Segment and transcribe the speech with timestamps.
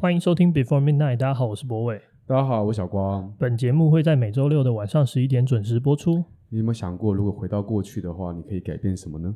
[0.00, 2.00] 欢迎收听 Before Midnight，大家好，我是博伟。
[2.24, 3.34] 大家好，我是小光。
[3.36, 6.22] 本节目会在每周六的晚上十一点准时播出。
[6.50, 9.34] 你有没有想过，如果回到过去的话，你可以改变什么呢？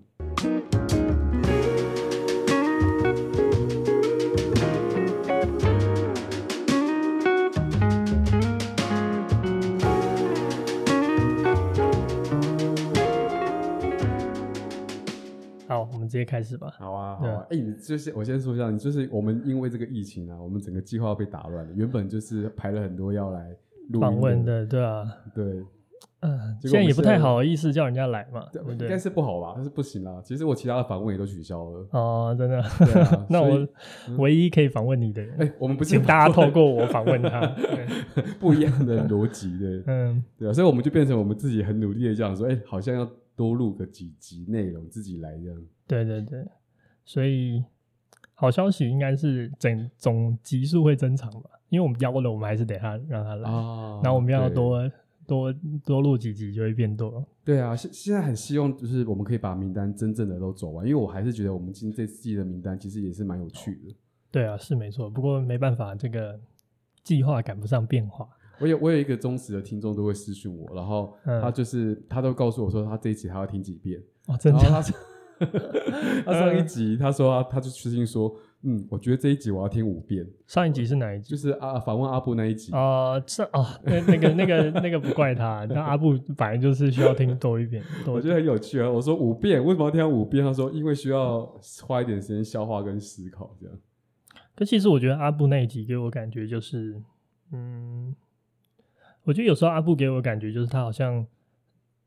[16.22, 16.74] 接开始吧。
[16.78, 17.46] 好啊，好啊。
[17.50, 21.72] 哎、欸，你就是我先说一下，你就是我们因为这个疫情啊，我们整个计划被打乱了。
[21.74, 23.56] 原本就是排了很多要来
[24.00, 25.04] 访问的，对啊，
[25.34, 25.64] 对。
[26.24, 28.86] 嗯、呃，现在也不太好意思叫人家来嘛，对不对？
[28.86, 29.54] 应该是不好吧？
[29.56, 30.22] 但是不行啦。
[30.24, 31.88] 其实我其他的访问也都取消了。
[31.90, 32.62] 哦，真的。
[33.28, 33.66] 那我
[34.18, 37.40] 唯一可以访问你的人，哎、欸，我们不是请大家 透过我访问他，
[38.38, 40.52] 不一样的逻辑，的，嗯，对啊。
[40.52, 45.58] 所以我们就变成我们自己很努力的这样说，哎、欸，好像要多录个几集内容，自己来这样。
[45.86, 46.44] 对对对，
[47.04, 47.64] 所以
[48.34, 54.90] 好消息应该是整总集数会增长吧，因为我们邀了，我们还是得他让他来，哦、然后我们要多
[55.26, 57.24] 多多录几集就会变多。
[57.44, 63.94] 对啊，现现在很希望就是我们可以把名单真正的都走完，因为我还是觉得我们今这次的名单其实也是蛮有趣的。
[64.30, 66.38] 对啊，是没错，不过没办法，这个
[67.04, 68.28] 计划赶不上变化。
[68.60, 74.60] 我有我有一个忠实的听众都会私讯我，然后他就是、嗯、他都告诉我说他这一集他要听几遍哦，真的。
[74.60, 74.80] 他
[76.26, 80.26] 上一集他说他，他就私信说，嗯，我觉得这一集我要听五遍。
[80.46, 81.30] 上一集是哪一集？
[81.30, 82.72] 就是啊，访问阿布那一集。
[82.72, 87.82] 哦、呃，这哦，那那个那个那个不怪他， 那阿布反正就是需要听多一遍。
[88.06, 88.90] 我觉得很有趣啊。
[88.90, 90.44] 我说五遍，为什么要听五遍？
[90.44, 91.44] 他说因为需要
[91.82, 93.76] 花一点时间消化跟思考这样。
[94.54, 97.00] 可其实我觉得阿布那一集给我感觉就是，
[97.52, 98.14] 嗯，
[99.24, 101.26] 我觉得有时候阿布给我感觉就是他好像。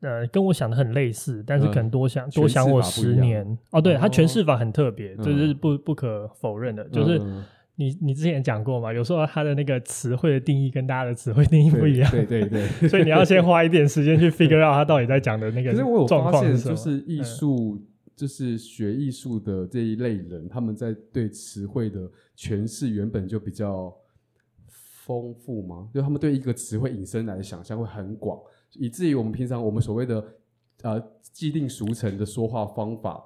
[0.01, 3.81] 呃，跟我想的很类似，但是可能多想、嗯、多想我十年哦。
[3.81, 6.83] 对，他诠释法很特别，这、嗯、是不不可否认的。
[6.83, 7.19] 嗯、就是
[7.75, 15.73] 你你之前也讲过嘛，有时候他的那个词汇的定义跟大家的词汇定义不一样，对对对，对，所以你要先花一点时间去 figure out 他到底在讲的那个
[16.05, 22.01] 状况就是艺术、嗯，就是学艺术的这一类人，他们在对词汇的
[22.37, 23.91] 诠释原本就比较
[25.05, 28.37] 丰富吗，就他们对一个词汇引申来的想象会很广。
[28.73, 30.23] 以至于我们平常我们所谓的
[30.83, 33.23] 呃既定俗成的说话方法，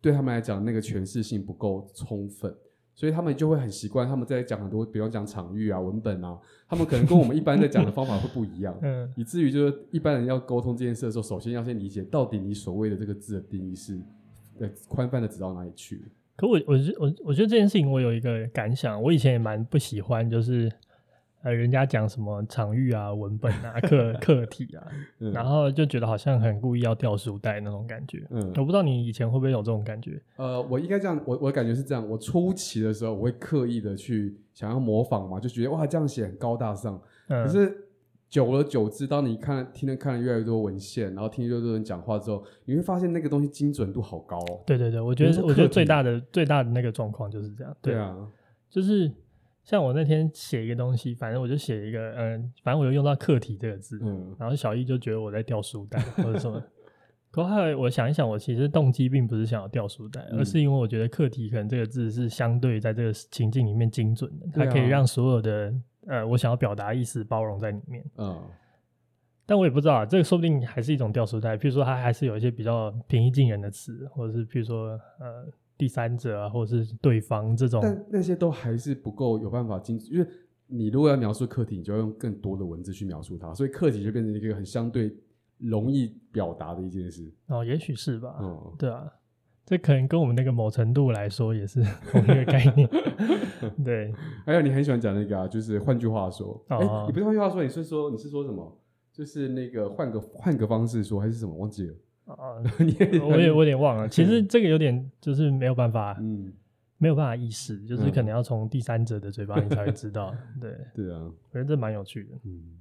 [0.00, 2.54] 对他们来讲那个诠释性不够充分，
[2.94, 6.38] 所以他们就会很习惯他们在讲很多，比方讲场域啊、文本啊，
[6.68, 8.76] 他们可能跟我们一般在讲的方法会不一样。
[8.82, 13.98] 嗯，以至于就是一般人要沟通这件事的时候，首先要先理解到底你所谓的这个字的定义是
[14.58, 16.02] 呃宽泛的指到哪里去。
[16.36, 20.72] 可我我我我觉得这件事情我有一个感想，我以前也蛮不喜欢就是。
[21.42, 24.86] 呃，人家讲什么场域啊、文本啊、课 课题啊、
[25.18, 28.24] 嗯，然后就觉得好像很故意要掉书袋那种感觉。
[28.30, 30.22] 嗯，我不知道你以前会不会有这种感觉。
[30.36, 32.08] 呃，我应该这样，我我的感觉是这样。
[32.08, 37.00] 我初期的时候，我会刻意的去想要模仿嘛，就觉得哇，这样写很高大上。
[37.26, 37.44] 嗯。
[37.44, 37.76] 可是
[38.28, 44.38] 久而久之，当你看、听了、看了越来越多文献，然后听越来越多人讲话之后，你会发现那个东西精准度好高。
[44.64, 47.76] 对对对，我觉得我觉得最大的最大的那个状况就是这样。
[47.82, 48.16] 对，对啊，
[48.70, 49.10] 就是。
[49.64, 56.60] 像我那天写一个东西，反正我就写一个，嗯，反正我就用到“课题”这个字，嗯，然后小易就觉得我在掉书袋或者什么。
[57.30, 65.72] 可后来我想一想，我其实动机并不是想要掉书袋，嗯，而是因为我觉得“课题”可能这个字是相对在这个情境里面精准的，它可以让所有的
[66.08, 68.04] 呃我想要表达意思包容在里面。
[68.18, 68.42] 嗯，
[69.46, 71.56] 但我也不知道啊，这个说不定还是一种掉书袋。
[71.56, 75.46] 譬如说，它还是有一些比较平易近人的词，或者是譬如说，呃。
[75.76, 80.26] 第三者啊，或者是对方这种，但那些都还是不够有办法精，因为
[80.66, 85.14] 你如果要描述课题，你就要用更多的文字去描述它，所以课题就变成一个很相对
[85.58, 87.32] 容易表达的一件事。
[87.48, 88.36] 哦，也许是吧。
[88.40, 89.10] 嗯，对啊，
[89.66, 92.88] 这可能跟我们那个某程度来说也是 同一个概念。
[93.84, 94.12] 对，
[94.44, 98.78] 还有你很喜欢讲那个啊，就是换句话说，哎、哦欸，你不是换句话说，你是说你是说什么？
[99.12, 101.54] 就是那个换个换个方式说，还是什么？
[101.54, 101.94] 忘记了。
[102.26, 102.62] 啊，
[103.28, 104.06] 我也我有点忘了。
[104.10, 106.52] 其实这个有点就是没有办法，嗯，
[106.98, 110.32] 没有办法意识，就是可能要从第三者的嘴巴你才会知道。
[110.60, 112.30] 对，对啊，我觉得这蛮有趣的。
[112.44, 112.78] 嗯，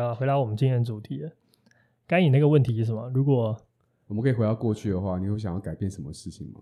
[0.00, 1.30] 啊，回到我们今天的主题了。
[2.06, 3.10] 刚你那个问题是什么？
[3.12, 3.56] 如果
[4.06, 6.60] 我们可以回到过去的话，你会想要改变什么事情吗？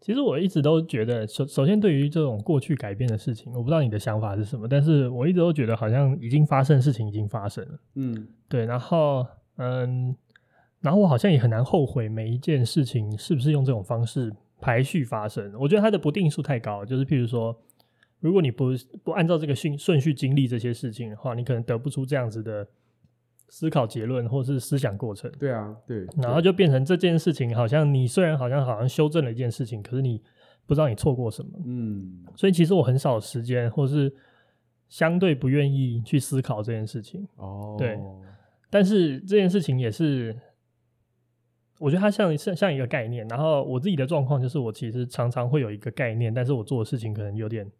[0.00, 7.78] 其实我一直都觉得，首首先对于这种过去改变的事情，我不知道你的想法是什么，但是我一直都觉得好像已经发生的事情已经发生了。
[7.94, 9.24] 嗯，对，然后
[9.56, 10.16] 嗯。
[10.80, 15.52] 然后我好像也很难后悔每一件事情是不是用这种方式排序发生。
[15.58, 17.56] 我觉得它的不定数太高，就是譬如说，
[18.20, 18.70] 如果你不
[19.02, 22.66] 不按照这个顺顺序经历这些事情的话，你可能得不出这样子的
[23.48, 25.30] 思考结论或是思想过程。
[25.38, 26.06] 对啊，对。
[26.22, 30.22] 然后就变成这件事情，好像你虽然好像好像修正了一件事情，可是你
[30.66, 31.50] 不知道你错过什么。
[31.64, 34.12] 嗯，所以其实我很少时间，或是
[34.88, 37.26] 相对不愿意去思考这件事情。
[37.36, 37.98] 哦，对，
[38.70, 40.36] 但是这件事情也是，
[41.78, 43.26] 我觉得它像像像一个概念。
[43.28, 47.70] 然后我自己的状况就是，我其实常常会有一个概念，但是我做的事情可能有点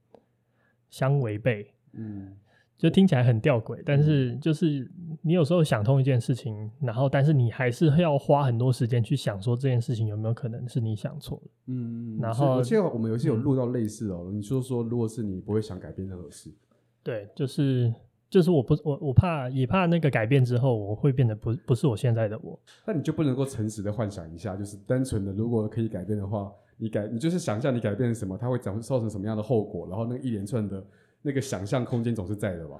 [0.90, 1.72] 相违背。
[1.92, 2.36] 嗯。
[2.78, 4.88] 就听起来很吊诡，但是就是
[5.22, 11.50] 你有时候想通一件事情，然后但是你还是要花很多时间去想说这件事情有没有可能是你想错了。
[11.66, 16.54] 嗯，然后我记得我们有些有录到类似哦，嗯、你说说，如果是你不会想改变任何事，
[17.02, 17.92] 对，就是
[18.30, 22.58] 就是我不我我怕也怕那个改变之后我会变得不不是我现在的我。
[22.84, 30.84] 那你就不能够诚实的幻想一下，就是单纯的如果可以改变的话，你改你就是想象你改变什么，它会造造成什么样的后果，然后那一连串的。
[31.20, 32.76] 那个想象空间总是在的吧，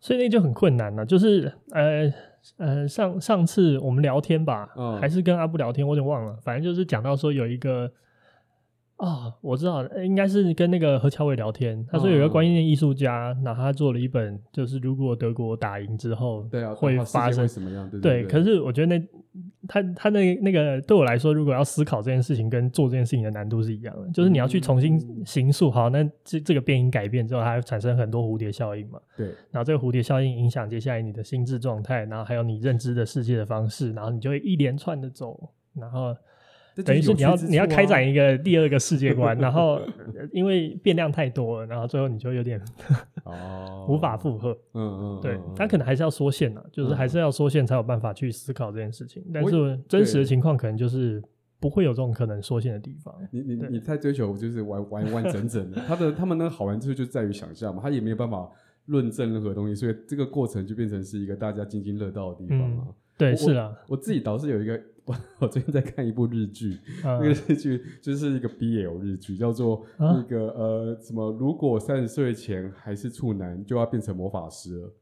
[0.00, 1.06] 所以那就很困难了。
[1.06, 2.12] 就是呃
[2.56, 6.36] 呃，上上次我们聊天吧，嗯、还是跟阿布聊天，我有点忘了。
[6.42, 7.90] 反正就是讲到说有一个。
[8.96, 11.84] 啊、哦，我知道，应该是跟那个何乔伟聊天。
[11.90, 17.88] 他说有一个观念艺术家，那、嗯、他做了一本，就是如果德国打赢之后，对啊，会发生什么样？
[17.90, 19.08] 对，对，对，对，可是我觉得那
[19.68, 24.08] 他他那那个对我来说，如果要思考这件事情，跟做这件事情的难度是一样的。
[24.12, 28.98] 就是你要去重新形塑，好，那这这个变音改变之后，它会产生很多蝴蝶效应嘛？
[29.14, 29.26] 对。
[29.50, 36.16] 然后这个蝴蝶效应影响接下来你的心智状态，然后还有你认知的世界的方式，然后你就会一连串的走，然后。
[36.84, 39.80] 等于是你要你要开展一个第二个世界观， 然后
[40.30, 42.60] 因为变量太多了，然后最后你就有点
[43.24, 44.50] 哦 无法负荷。
[44.74, 49.24] 嗯嗯，对，他可能还是要缩线的，就是还是要缩线才有办法去思考这件事情。
[49.32, 51.22] 但是真实的情况可能就是
[51.58, 53.14] 不会有这种可能缩限的地方。
[53.30, 58.46] 你你你太追求就是完完完整整的， 他的他们那个好玩之处就在于想象嘛，他也没有办法
[58.84, 62.88] 论证任何东西，所以这个过程就变成是一个大家津津乐道的地方嘛。
[63.16, 64.78] 对，是啊，我自己倒是有一个。
[65.38, 74.92] 我最近在看一部日剧，那个日剧就是一个 BL 日剧，叫做那个呃什么，如果三十岁前还是处男，就要变成魔法师了。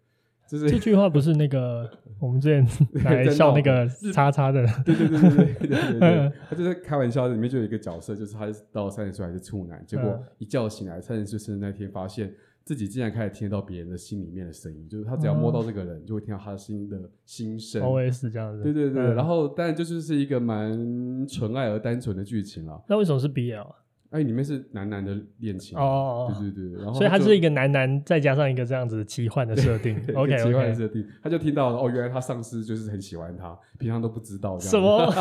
[0.47, 1.91] 就是这句话不是那个
[2.21, 7.29] 我们之前来笑那个叉叉的，对对对对对对，他就是开玩笑。
[7.29, 12.31] 里面就有一个角色，就是他到三十岁还是处男，结果一觉醒来三十岁生日那天发现。
[12.65, 17.83] 自己竟然开始听到别人的心里面的声音，就是他只要摸到这个人，嗯、就会听到他的心的心声。
[17.83, 18.63] OS 这样子。
[18.63, 22.83] 对对对，嗯、然后当然就是是一个蛮纯爱而单纯的剧情了。
[22.89, 23.67] 那为什么是 BL？
[24.09, 25.77] 哎，里面是男男的恋情。
[25.77, 30.01] 哦，对对对，然后所以他是一个男男，再加上一个这样子奇幻的设定。
[30.17, 34.71] OK，奇幻的设定，他就听到哦，原来他上司就是很喜欢他，平常都不知道这样。
[34.71, 35.13] 什么？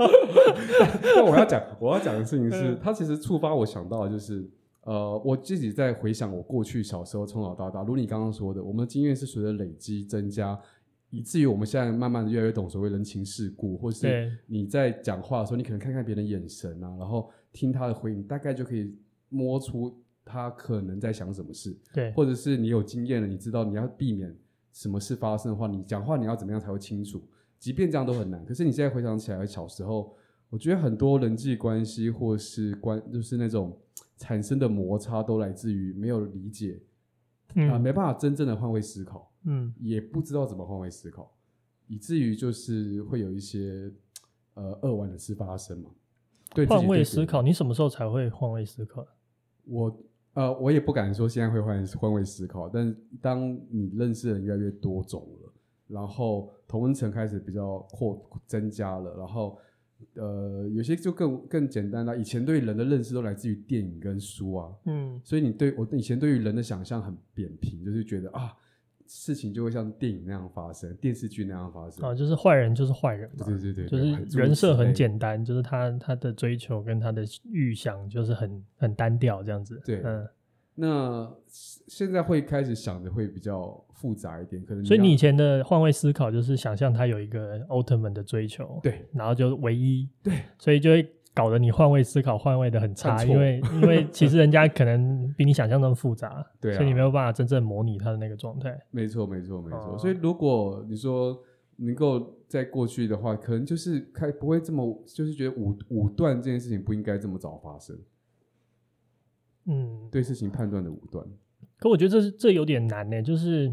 [1.14, 4.50] 但我要讲，我要讲的事情是，他其实触发我想到的就是。
[4.86, 10.56] 呃，我自己在回想我过去小时候从小到大，如你刚刚说的，我们的经验是随着累积增加，
[11.10, 18.94] 以至于我们现在慢慢的越来越懂所谓人情世故，或是你在讲话的时候，你可能看看别人的眼神啊，然后听他的回应，大概就可以
[19.28, 19.92] 摸出
[20.24, 21.76] 他可能在想什么事。
[21.92, 24.32] 对，或者是你有经验了，你知道你要避免
[24.72, 27.20] 什么事发生的话，你讲话你要怎么样才会清楚？
[27.58, 30.14] 即便这样都很难，可是你现在回想起来小时候，
[30.48, 33.76] 我觉得很多人际关系或是关就是那种。
[34.16, 36.80] 产生的摩擦都来自于没有理解，
[37.54, 41.30] 嗯、啊，没办法真正的换位思考，嗯，也不知道怎么换位思考，
[41.86, 43.92] 以至于就是会有一些
[44.54, 45.90] 呃扼腕的事发生嘛。
[46.54, 49.06] 对，换位思考，你什么时候才会换位思考？
[49.64, 49.98] 我
[50.32, 55.52] 呃，我也不敢说现在会换换位思考，但当你认识的人越来越多种了，
[55.88, 59.58] 然后同温层开始比较扩增加了，然后。
[60.14, 62.16] 呃，有些就更更简单了。
[62.16, 68.52] 以前对人的认识都来自于电影跟书啊，嗯，所以你对我以前对于人的想象很扁平，就是觉得啊，
[69.06, 80.26] 事情就会像电影那样发生，电视剧那样发生啊，就是坏人就是坏人嘛，对对对，就是人设很简单，就是他他的追求跟他的预想就是很很单调这样子，对，嗯。
[80.78, 81.34] 那
[81.88, 84.84] 现在会开始想的会比较复杂一点，可能。
[84.84, 98.78] 所以你以前的换位思考就是想象他有一个奥特曼的追求，对，然后就唯一，对，所以就会搞得你换位思考换位的很差，因为 因为其实人家可能比你想象中复杂， 对，所以你没有办法真正模拟他的那个状态。
[98.90, 99.96] 没错，没错，没错。
[99.98, 101.38] 所以如果你说
[101.76, 107.98] 能够在过去的话，可能就是开不会这么，就是觉得武武断这件事情不应该这么早发生。
[109.66, 111.24] 嗯，对事情判断的武断，
[111.78, 113.20] 可我觉得这是这有点难呢。
[113.22, 113.68] 就是，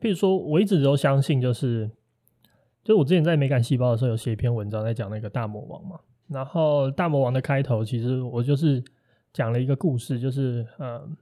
[0.00, 1.90] 譬如说，我一直都相信，就是，
[2.84, 5.98] 就我之前在美感细胞的时候有写一篇文章，在讲那个大魔王嘛。
[6.28, 8.82] 然后大魔王的开头，其实我就是
[9.32, 11.16] 讲了一个故事，就是，嗯，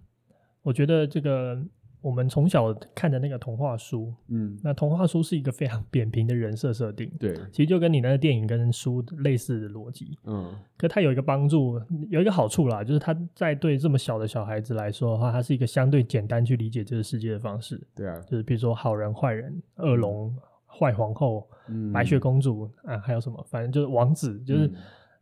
[0.63, 1.63] 我觉得这个
[2.05, 11.81] 我们从小看的那个童话书，嗯，那童话书是一个非常扁平的人设设定，对，其实就跟你那个电影跟书类似的逻辑，嗯，可它有一个帮助，
[12.11, 20.31] 有一个好处啦，就是它在对这么小的小孩子来说的话，它是一个相对简单去理解这个世界的方式，对啊，就是比如说好人坏人、恶龙、
[20.67, 24.71] 坏皇后、嗯、白雪公主啊，还有什么，反正就是王子，就是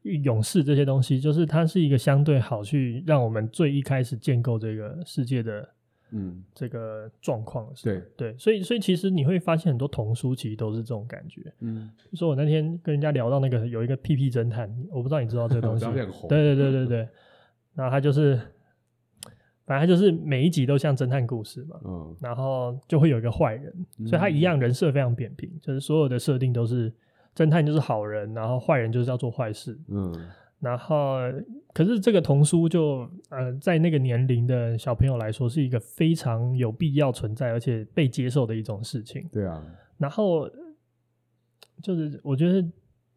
[0.02, 5.68] 勇士这些东西，就是它是一个相对好去让我们最一开始建构这个世界的。
[6.12, 7.84] 嗯，这个状况是
[8.16, 11.52] 对对，所以所以其实你会发现很多童书其实都是这种感觉。
[11.60, 15.84] 嗯，就说我那天跟人家聊到那个有一个屁屁侦探，我不知道你知道这个东西。
[16.12, 17.08] 红对对对对 对，
[17.74, 18.38] 然后他就是，
[19.64, 21.80] 反正他就是每一集都像侦探故事嘛。
[21.84, 23.72] 嗯，然后就会有一个坏人，
[24.06, 26.92] 所以他一样人设非常扁平，就是所有的设定都是
[27.34, 29.78] 侦探就是好人，然后坏人就是要做坏事。
[29.88, 30.14] 嗯。
[30.62, 31.16] 然后，
[31.74, 39.28] 可是这个童书就呃，在那个年龄的小朋友来说，是一个非常有必要存在而且被接受的一种事情。
[39.32, 39.60] 对啊。
[39.98, 40.48] 然后，
[41.82, 42.64] 就是我觉得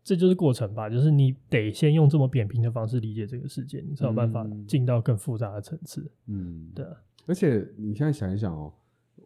[0.03, 6.11] 这就是过程吧，就是你得先用这么扁平的方式理解这个世界，你才有办法进到更复杂的层次。
[6.25, 6.91] 嗯，对啊。
[7.27, 8.73] 而且你现在想一想哦，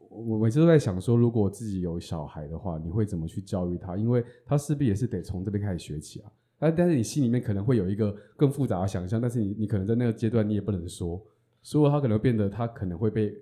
[0.10, 3.96] 我每次都在想说，如果自己有小孩的话，你会怎么去教育他？
[3.96, 6.30] 因为他势必也是得从这边开始学起啊。
[6.60, 11.20] 但但是你心里面可能会有一个更复杂的想象，但是你你可能在那个阶段你也不能说，
[11.64, 13.34] 所以他可能变得他可能会被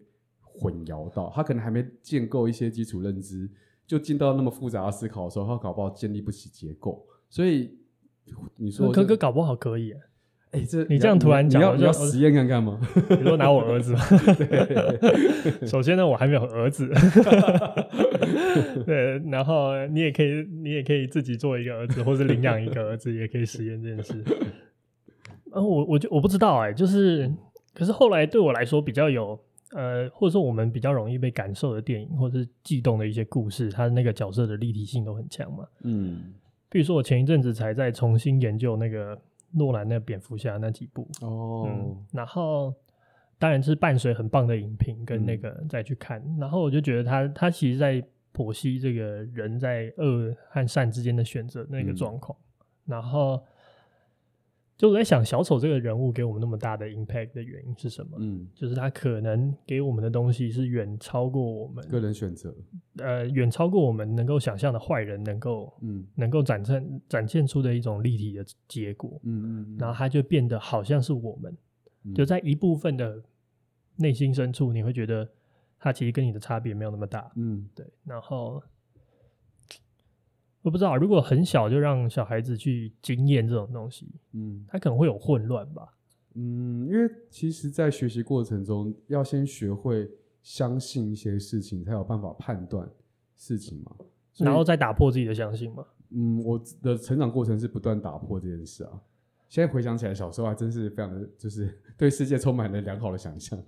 [0.41, 3.49] 混淆到，他可能还没建构一些基础认知，
[3.85, 7.05] 就进到那么复杂的思考的时候，他搞不好建立不起结构。
[7.29, 7.77] 所以
[8.55, 9.93] 你说哥哥搞不好可以，
[10.51, 12.79] 哎、欸，这你这样突然讲，你要你要实验看看吗？
[13.09, 13.99] 比如说拿我儿子吗？
[15.67, 16.89] 首先呢，我还没有儿子。
[18.85, 24.23] 对，然后你也可以，你也可以自己做一个儿子，或是领养一个儿子，也可以实验这件事。
[25.51, 27.29] 呃，我我就我不知道哎、欸，就是，
[27.73, 29.37] 可是后来对我来说比较有，
[29.73, 35.65] 呃，或者说我们比较容易被感受的电影，或者是悸动的一些故事，它的那个角色的立体性都很强嘛。
[35.83, 36.33] 嗯，
[36.69, 39.19] 比如说我前一阵子才在重新研究那个
[39.51, 41.07] 诺兰那蝙蝠侠那几部。
[41.21, 42.73] 哦、嗯，然后。
[43.39, 53.39] 当然是伴随很棒的影评跟那个再去看，嗯、然后我就觉得他他其实在剖析这个人在恶和善之间的选择那个状况，嗯、然后
[54.77, 58.15] 就我在想小丑这个人物给我们那么大的 impact 的原因是什么？
[58.19, 62.55] 嗯，就是他可能给我们的东西是远超过我们个人选择，
[62.97, 71.55] 呃，远超过我们能够想象的坏人能够嗯能够展现展现出的一种立体的结果，嗯嗯，嗯，然后他就变得好像是我们。
[72.15, 73.21] 就在一部分的
[73.97, 75.27] 内心深处，你会觉得
[75.77, 77.29] 他其实跟你的差别没有那么大。
[77.35, 77.85] 嗯，对。
[78.05, 78.63] 然后
[80.67, 85.87] 我不知道，如果很小就让小孩子去经验这种东西，嗯，他可能会有混乱吧。
[86.33, 90.11] 嗯，因为其实，在学习过程中，要先学会
[90.43, 92.85] 相信一些事情，才有办法判断
[93.37, 93.95] 事情嘛。
[94.39, 95.85] 然后再打破自己的相信嘛。
[96.09, 99.01] 嗯，我的成长过程是不断打破这件事啊。
[99.49, 103.57] 现在回想起来，小时候还真是非常的，就是 对世界充满了良好的想象，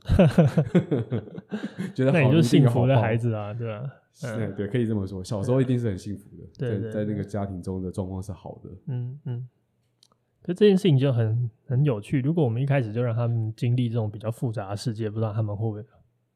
[1.95, 3.89] 觉得好，那你就是幸福的孩子啊，对吧？
[4.21, 9.47] 对对，可以这么说，小时候一定是很幸福的，对，对，对，在在那个家庭中的状况是好的，嗯嗯。
[10.41, 15.85] 可这件事情就很很有趣，如果我们一开始就让他们经历这种比较复杂的世界，不知道他们会不会，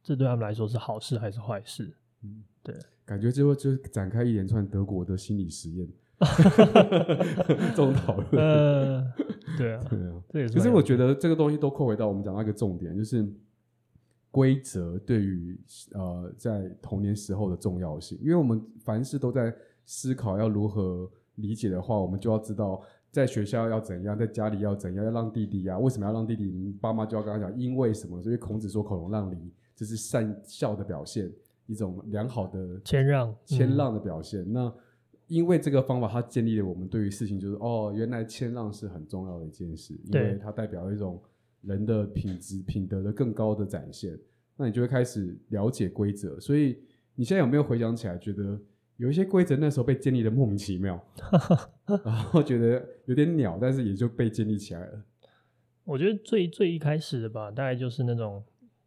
[0.04, 1.92] 这对他们来说是好事还是坏事？
[2.22, 5.88] 嗯，对，感觉就会就展开一连串德国的心理实验。
[6.24, 9.14] 这种讨论，呃，
[9.58, 10.70] 对啊，对啊，这也是。
[10.70, 13.28] 我觉得这个东西都扣回到我们讲到一个重点，就是
[14.32, 15.60] 规则对于
[15.94, 18.18] 呃在童年时候的重要性。
[18.22, 19.54] 因为我们凡事都在
[19.86, 22.82] 思考要如何理解的话，我们就要知道
[23.12, 26.46] 在学校要怎样，在家里要怎样，要让弟弟呀、啊，为什么要让弟弟？
[26.46, 28.22] 你爸妈就要跟他讲，因为什么？
[28.22, 29.38] 所以孔子说“孔融让梨”，
[29.76, 31.32] 这是善孝的表现，
[31.68, 34.42] 一种良好的谦让、谦让的表现。
[34.42, 34.74] 嗯、那
[35.28, 41.22] 因为这个方法，它建立了我们对于事情就是哦，原来谦让是很重要的一件事，因为它代表一种
[41.62, 44.18] 人的品质、品德的更高的展现。
[44.56, 46.40] 那你就会开始了解规则。
[46.40, 46.78] 所以
[47.16, 48.60] 你现在有没有回想起来，觉得
[48.98, 51.04] 有一些规则那时候被建立的莫名其妙，
[52.06, 55.04] 然后觉得有点鸟，但是也就被建立起来了。
[55.86, 58.44] 我觉得最最一开始的吧，大概就是那种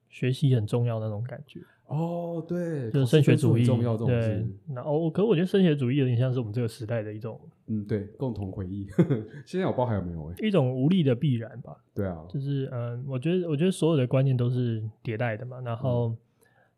[0.09, 1.61] 学习很重要的那种感觉。
[1.88, 4.28] 哦，对，就是升学主义重要这种事。
[4.28, 8.88] 对，那哦可是我觉得升学主义有点像是我们这个时代的一种，嗯，对，共同回忆。
[9.47, 10.33] 现在我不知道还有没有？
[10.43, 11.76] 一种无力的必然吧。
[11.95, 15.61] 对啊，就是嗯，我觉得我觉得所有的观念都是迭代的嘛。
[15.61, 16.14] 然后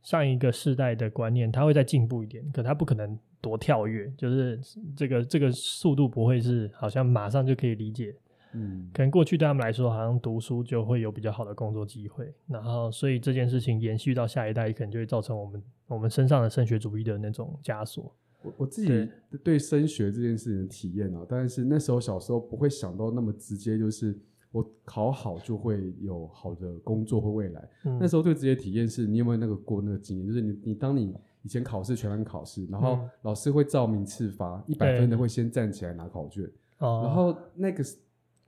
[0.03, 4.61] 上一个世代的观念，它会再进步一点，可它不可能多跳跃，就是
[4.95, 8.15] 这个这个速度不会是好像马上就可以理解
[8.53, 18.15] 嗯，可能过去对他们来说，好像读书就会有比较好的工作机会，然后所以这件事情延续到下一代，可能就会造成我们我们身上的升学主义的那种枷锁。
[18.43, 19.11] 我我自己
[19.45, 19.59] 对。
[19.59, 24.19] 升学这件事情的体验啊，但是那时候小时候不会想到那么直接，就是
[24.53, 27.69] 我考好就会有好的工作或未来。
[27.85, 31.15] 嗯、那时候最直接体验是你有没有那个过那个经验，就是你你当你。
[31.45, 36.43] 以前考试全班考试，然后老师会照名次发，一、嗯、百分的会先站起来拿考卷，
[36.79, 37.83] 然后那个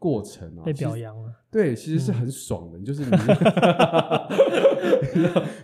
[0.01, 1.33] 过程啊，被表扬了。
[1.49, 3.11] 对，其实是很爽的，嗯、就是你，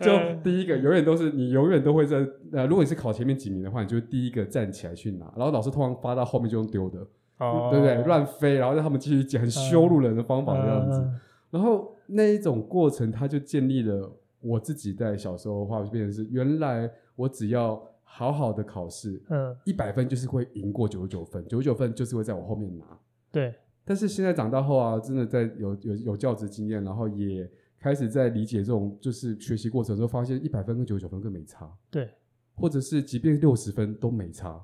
[0.01, 2.19] 就第一个永远都是你，永远都会在
[2.53, 7.01] 呃，如果你是考前面几名的话，你就第一个站起来去拿，然后老师通常发到后面就用丢的，
[7.39, 7.97] 哦、对不对？
[8.05, 16.89] 乱飞，然后让他们继续讲很羞辱人的方法这样子，嗯、然后那一种过程，他就建立了我自己在小时候的话，就变成是原来。
[17.17, 22.85] 我只要好好的考试，嗯，一百分就是会赢过九十九分，九十九分就是会在我后面拿。
[23.33, 23.55] 对，
[23.87, 31.73] 但是现在长大后啊，真的在有有有教职经验，然后也开始在理解这种就是学习过程之后，发现一百分跟九十九分更没差。
[31.89, 32.11] 对，
[32.57, 34.61] 或者是即便六十分都没差，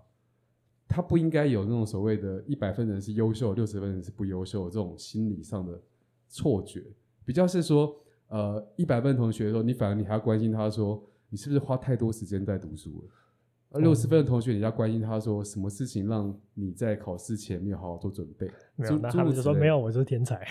[0.89, 5.81] 他不应该有那种所谓的一百分人是优秀，六十分人是不优秀的这种心理上的
[6.29, 6.85] 错觉，
[7.25, 7.95] 比较是说，
[8.27, 11.03] 呃，一百分同学的时候，你反而你还要关心他说。
[11.35, 13.09] 你是不是花太多时间在读书了？
[13.73, 18.47] 而六十分的同学，你要关心他说什么事情让你在考试前没有好好做准备？
[18.77, 20.47] 没有，那他们就说 没有，我就是天才。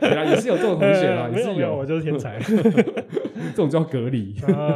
[0.00, 2.38] 对啊，也是有这种同学啊，也是有，我就是天才。
[2.40, 4.34] 这种叫隔离，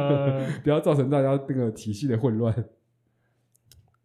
[0.63, 2.53] 不要造成大家那个体系的混乱。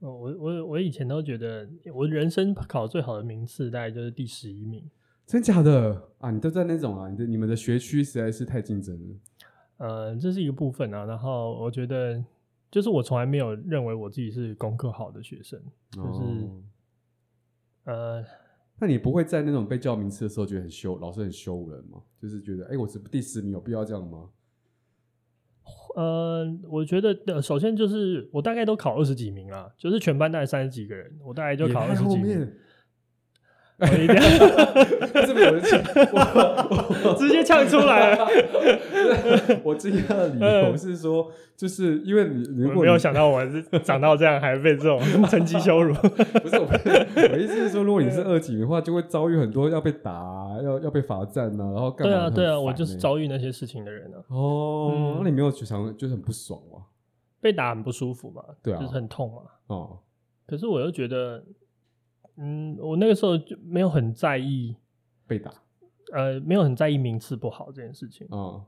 [0.01, 4.83] 哦我我我以前都觉得，我人生考最好的名次大概就是第十一名。
[5.27, 6.31] 真假的啊？
[6.31, 7.09] 你都在那种啊？
[7.09, 9.17] 你的你们的学区实在是太竞争了。
[9.79, 11.05] 呃，这是一个部分啊。
[11.05, 12.23] 然后我觉得，
[12.71, 15.61] 就是我从来没有认为我自己是功课好的学生，
[15.93, 16.63] 就是、哦、
[17.85, 18.25] 呃，
[18.79, 22.03] 那你不会在那种被叫名次的时候觉得很羞，老师很羞人吗？
[22.21, 24.29] 就是觉得，哎，我是第十名，有必要这样吗？
[25.97, 32.53] 呃，我觉得，首先就是我大概都考二十几名了，就是全班大概三十几个人，我大概就考二十几名。
[33.79, 34.23] 我一定要，
[35.27, 35.81] 是不是有人呛？
[37.05, 38.27] 我直接呛出来了。
[39.63, 45.93] 我惊讶的理由是说，就是因为你如果你没有想到我是长到这样，还被这种 成绩羞辱。
[45.93, 50.11] 不是我，我意思是说，如果你是二级的话，就会遭遇很多要被打、
[50.63, 52.15] 要要被罚站呐，然后干嘛？
[52.15, 54.25] 对啊，对啊，我就是遭遇那些事情的人啊。
[54.29, 56.81] 哦，那你没有去想，就是很不爽吗？
[57.43, 58.43] 被打很不舒服嘛？
[58.63, 59.43] 对啊，就是很痛嘛。
[59.67, 59.99] 哦，
[60.47, 61.45] 可是我又觉得。
[62.37, 64.77] 嗯，我那个时候就没有很在意
[65.27, 65.51] 被打，
[66.13, 68.27] 呃，没有很在意名次不好这件事情。
[68.31, 68.63] 嗯，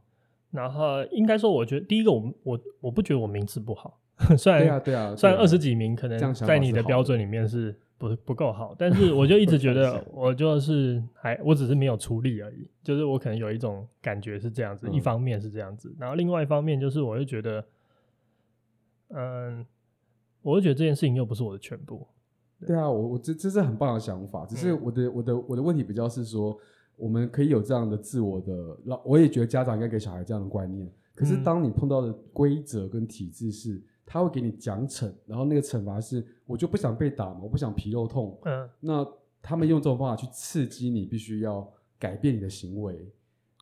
[0.51, 4.01] 然后应该说，我觉得第一个我，我我我不觉得我名次不好，
[4.39, 17.65] 虽然对啊对啊，虽然二十几名可能在你的标准里面是不不够好，但是我就一直觉 得我就是还我只是没有出力而已，就是我可能有一种感觉是这样子，嗯、一方面是这样子，然后另外一方面就是我就觉得，
[19.09, 19.67] 嗯，
[20.41, 22.07] 我就觉得这件事情又不是我的全部。
[22.67, 26.59] 对啊，我我这这是很棒的想法，只是我的、嗯、我的我的问题比较是说，
[26.97, 30.91] 我们可以有这样的自我的，老我也觉得家长应该给小孩这样的观念。
[31.15, 39.07] 可是当你碰到的规则跟体制是，他会给你奖惩，然后那个惩罚是，我就不想被打嘛，我不想皮肉痛，嗯，那
[39.41, 41.69] 他们用这种方法去刺激你，必须要
[41.99, 43.13] 改变你的行为。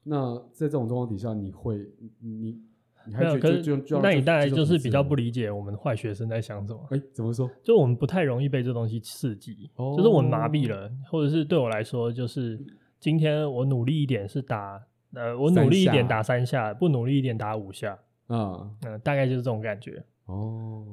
[0.04, 2.62] 那在这种状况底下，你会你。
[3.06, 3.62] 没有，可是
[4.02, 6.86] 那你大概就是比较不理解我们坏学生在想什么。
[6.90, 7.50] 哎，怎么说？
[7.62, 12.58] 就我们不太容易被这东西刺激，哦、就是我们麻痹了，或者是对我来说，就是
[12.98, 14.82] 今天我努力一点是打，
[15.14, 17.92] 呃，我努力一点打三下，不努力一点打五下，
[18.26, 20.02] 啊，嗯、呃，大概就是这种感觉。
[20.26, 20.84] 哦，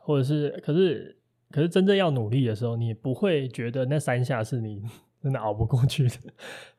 [0.00, 1.16] 或者是，可是，
[1.50, 4.82] 可是真正要努力的时候，你不会觉得那三下是你。
[5.22, 6.14] 真的熬不过去的，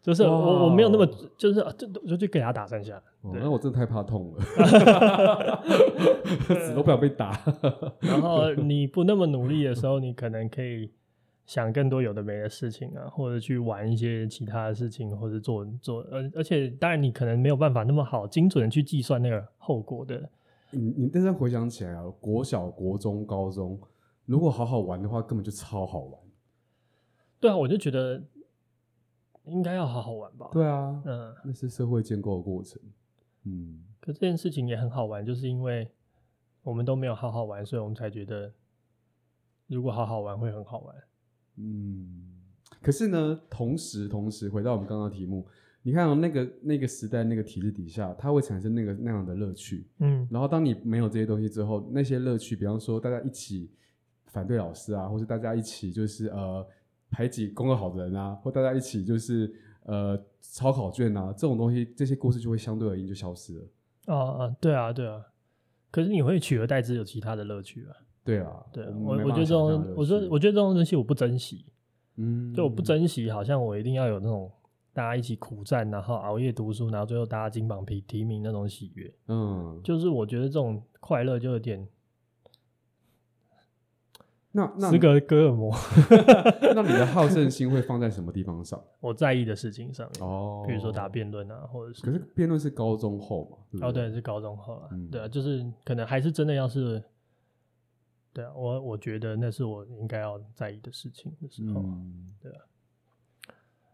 [0.02, 1.06] 就是我我没有那么，
[1.38, 3.02] 就是就就去给他打三下。
[3.22, 4.42] 哦，那我真的太怕痛了，
[6.60, 7.40] 死都不想被打。
[8.00, 10.90] 然后你不那么努力的时候，你可能可以
[11.46, 16.02] 想更多有的没的事情啊，或者去玩一些其他的事情，或者做做。
[16.12, 20.28] 而而且当然你可能没有办法那么好精准的去计算那个后果的。
[20.72, 23.80] 你你但是回想起来啊，国小、国中、高中，
[24.26, 26.20] 如果好好玩的话，根本就超好玩。
[27.40, 28.22] 对啊，我就觉得
[29.46, 30.50] 应该要好好玩吧。
[30.52, 32.80] 对啊，嗯，那是社会建构的过程。
[33.44, 35.90] 嗯，可这件事情也很好玩，就是因为
[36.62, 38.54] 我们都没有好好玩，所以我们才觉得
[39.68, 40.96] 如果好好玩会很好玩。
[41.56, 42.40] 嗯，
[42.82, 45.48] 可是呢，同时同时回到我们刚刚的题目，
[45.82, 49.88] 你看哦，那个那个时代那个体制底下，它会产生那个那样的乐趣。
[49.98, 53.72] 嗯，然后当你没有这些东西之后，那些乐趣，比方说大家一起
[54.28, 56.68] 反对老师啊，或是大家一起就是呃。
[57.12, 63.66] 排挤功课好的人啊，或大家一起就是呃抄考卷啊，这种东西，这些故事就会相对而言就消失了。
[64.06, 65.22] 啊啊，对啊，对啊。
[65.92, 67.94] 可是你会取而代之有其他的乐趣啊？
[68.24, 71.66] 对啊，对啊，我我觉得这种，我说我觉得这种东西我不珍惜。
[72.16, 74.50] 嗯，就我不珍惜，好像我一定要有那种
[74.94, 79.14] 大家一起苦战，然后熬夜读书，然后最后大家金榜题提名那种喜悦。
[79.28, 81.86] 嗯，就是我觉得这种快乐就有点。
[84.54, 85.74] 那那哥尔摩，
[86.76, 88.82] 那你的好胜心会放在什么地方上？
[89.00, 92.02] 我在意的事情上面哦，比如说打辩论啊，或者是。
[92.02, 93.58] 可是辩论是高中后嘛？
[93.72, 94.90] 对对哦，对，是高中后啊。
[94.92, 97.02] 嗯、对啊，就是可能还是真的要是，
[98.34, 102.58] 对啊，我我觉得那是我应该要在意的事情的时候，嗯、对啊。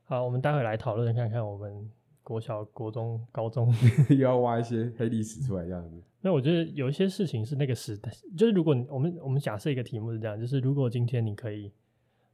[0.05, 1.91] 好，我们待会来讨论看看我们。
[2.27, 3.73] 国小、国中、高中
[4.09, 6.03] 又要挖一些黑历史出来，这样子。
[6.19, 11.71] 那我觉得有一些事情是那个时代，就是如果我们我们假设一个题目是这样，就是如果今天你可以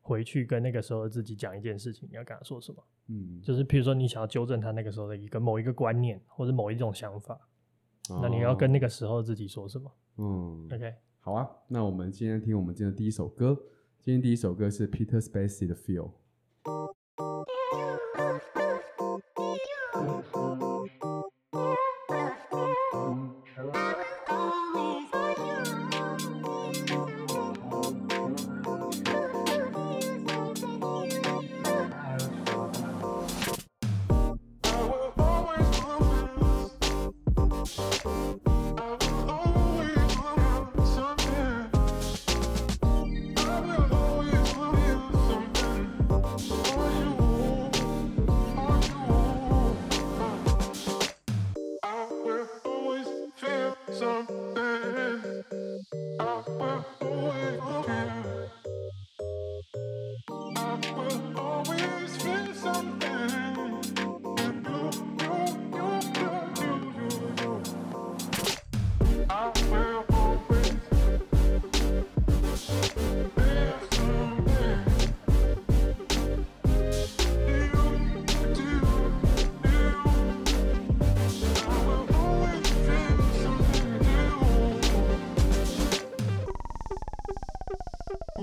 [0.02, 2.84] 回去跟那个时候的自己讲一件事情，你要跟他说什么？
[3.10, 7.40] 嗯，就是譬如说你想要纠正他那个时候的一个某一个观念或者某一种想法，
[8.10, 9.92] 哦、那你要跟那个时候自己说什么？
[10.18, 11.48] 嗯，OK，好啊。
[11.68, 13.56] 那我们今天听我们今天的第一首歌，
[14.00, 16.10] 今天第一首歌是 Peter Spacey 的 Feel。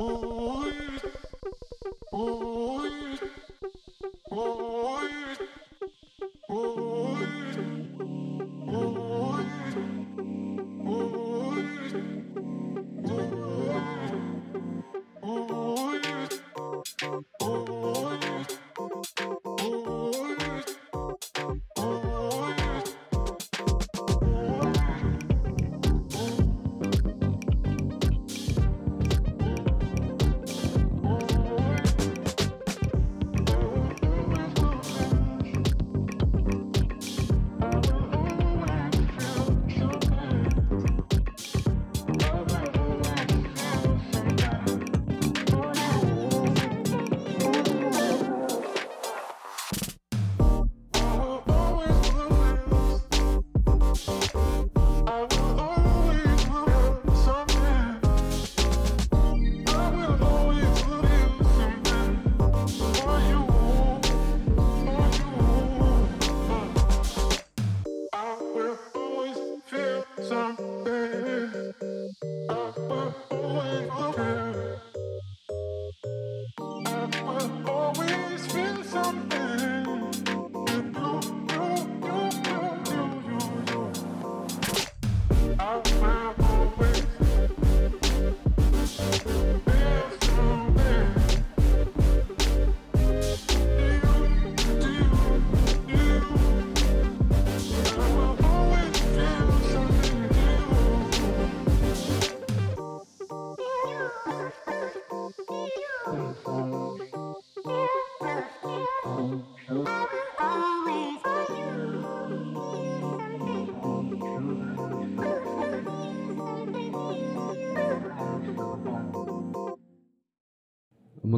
[0.03, 0.40] Oh.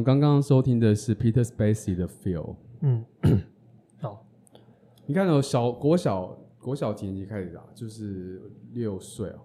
[0.03, 2.55] 刚刚收听的是 Peter Spacey 的 Feel。
[2.81, 3.05] 嗯，
[4.01, 4.25] 好。
[5.05, 8.41] 你看哦，小国小国小几年级开始打，就是
[8.73, 9.39] 六岁哦。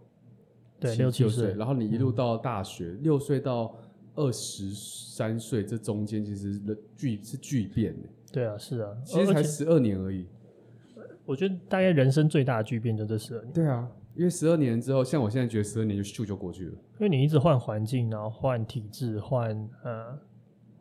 [0.80, 1.54] 对，六七岁。
[1.54, 3.74] 然后你一路到大学，六岁到
[4.14, 8.08] 二十三岁，这中间其实的巨是巨变的。
[8.32, 10.26] 对啊，是啊，其实才十二年而已。
[11.24, 13.52] 我觉得大概人生最大的巨变就这十二年。
[13.52, 16.72] 对啊，因为十二年之后，像我现在觉得十二年就咻就过去了。
[16.72, 20.18] 因为你一直换环境，然后换体制，换呃。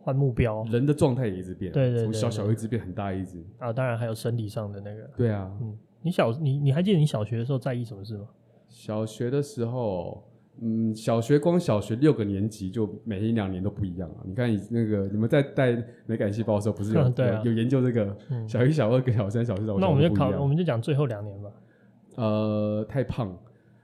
[0.07, 8.25] 换目标，人的状态也一直变，对对，从小小一直变很大一直啊，当然还有生理上的那个，对啊，嗯，你小你你还记得你小学的时候在意什么事吗？
[8.69, 10.23] 小学的时候，
[10.61, 14.23] 嗯，小学光小学六个年级就每一两年都不一样啊。
[14.23, 18.17] 你看你那个你们在带美感细胞的时候，不是有、嗯 对啊、有，有研究这个
[18.47, 19.79] 小一、小二跟小三、小四、小五？
[19.79, 21.51] 那我们就考，我们就讲最后两年吧。
[22.15, 23.37] 呃，太胖。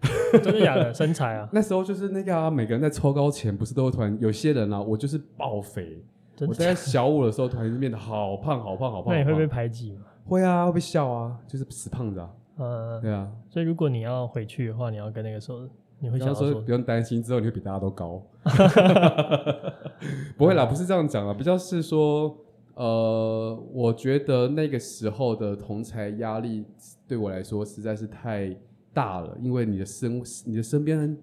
[0.43, 0.93] 真的假的？
[0.93, 1.47] 身材啊？
[1.53, 6.03] 那时候就是那个啊，每个人在抽高前，不是都会突然有些人啊，我就是爆肥。
[6.47, 9.13] 我在小五的时候，突然就变得好胖，好胖，好胖。
[9.13, 10.01] 那你会被排挤吗？
[10.25, 12.29] 会啊，会被笑啊，就是死胖子啊。
[12.57, 13.31] 嗯，对啊。
[13.49, 15.59] 所以如果你要回去的话，你要跟那个时候，
[15.99, 18.21] 你会想说不用担心，之后你会比大家都高。
[20.35, 22.35] 不会啦，不是这样讲啊，比较是说，
[22.73, 26.65] 呃，我觉得那个时候的同才压力
[27.07, 28.53] 对我来说实在是太。
[28.93, 31.17] 大了，因为你的身你的身边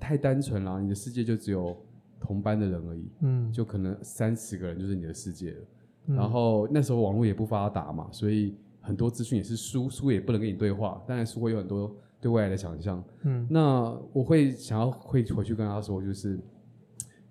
[0.00, 1.76] 太单纯了，你的世界就只有
[2.18, 5.58] 同班的人而已，嗯，就可能三十个人就是你的世界了。
[6.06, 16.38] 嗯、然后那时候网络也不发达嘛，所以很多资讯也是书，书也不能跟你对话，当然书会有很多对未来的想象，嗯，那我会想要会回去跟他说，就是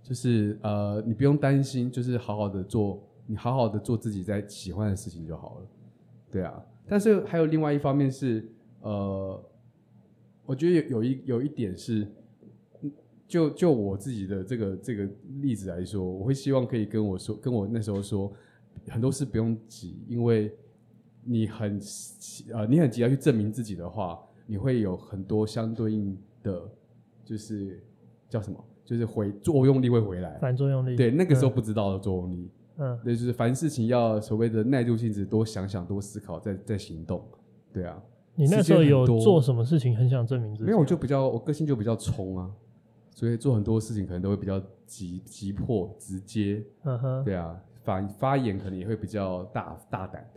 [0.04, 5.68] 就是呃，你不用担心，就是好好的做，你好好的做自己在喜欢的事情就好了，
[6.32, 6.64] 对啊。
[6.88, 8.48] 但是还有另外一方面是
[8.82, 9.44] 呃。
[10.46, 12.08] 我觉得有有一有一点是，
[13.28, 15.08] 就就我自己的这个这个
[15.42, 18.32] 例子来说，我会希望可以跟我说，跟我那时候说，
[18.90, 20.54] 很多事不用急，因为
[21.24, 21.80] 你很
[22.52, 26.70] 呃你很急要去证明自己的话，你会有很多相对应的，
[27.24, 27.82] 就是
[28.28, 37.26] 叫什么，就是回作用力会回来，反作用力，对，那个时候不知道的作用力，嗯，对，就是凡事情要所谓的耐住性子，多想想，多思考，再再行动，
[37.72, 38.04] 对啊。
[38.36, 40.63] 你那时候有做什么事情很想证明自己？
[40.65, 42.50] 没有，我就比较我个性就比较冲啊，
[43.12, 46.63] 所以做很多事情可能都会比较急急迫直接。
[46.84, 50.28] 嗯哼，对啊，发发言可能也会比较大大胆。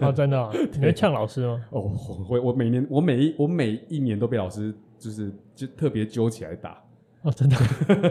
[0.00, 0.50] 啊，真的啊？
[0.74, 1.64] 你会呛老师吗？
[1.70, 1.90] 哦，
[2.28, 6.80] 我我每年我每一我每一年都被老师就是就特别揪起来打。
[7.22, 7.56] 哦，真的？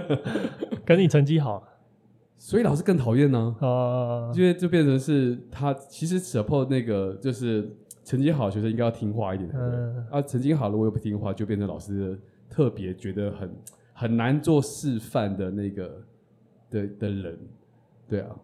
[0.85, 1.63] 可是你成绩好，
[2.37, 3.55] 所以老师更讨厌呢。
[3.61, 7.77] 哦，因为就变成是他其实 support 那个就是。
[8.03, 9.49] 成绩好的学生应该要听话一点，
[10.09, 13.55] 啊，成绩好了我又不听话，就变成老师特别觉得很
[13.93, 16.03] 很难做示范的那个
[16.69, 17.39] 的的人，
[18.07, 18.35] 对啊。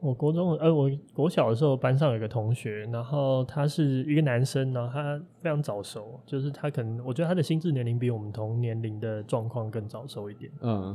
[0.00, 10.52] 我国中呃，我国小的时候班上有一个同学，然后他是一个男生，然后他非常早熟，就是他可能我觉得他的心智年龄比我们同年龄的状况更早熟一点。
[10.60, 10.94] 嗯。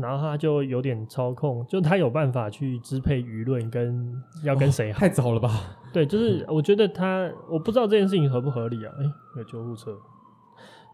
[0.00, 4.98] 然后他就有点操控，就他有办法去支配舆论，跟要跟谁好。
[5.00, 5.76] 太早了吧？
[5.92, 8.92] 对，就是 我觉得他，我不知道这件事情合不合理啊。
[8.98, 9.04] 哎，
[9.36, 9.96] 有救护车。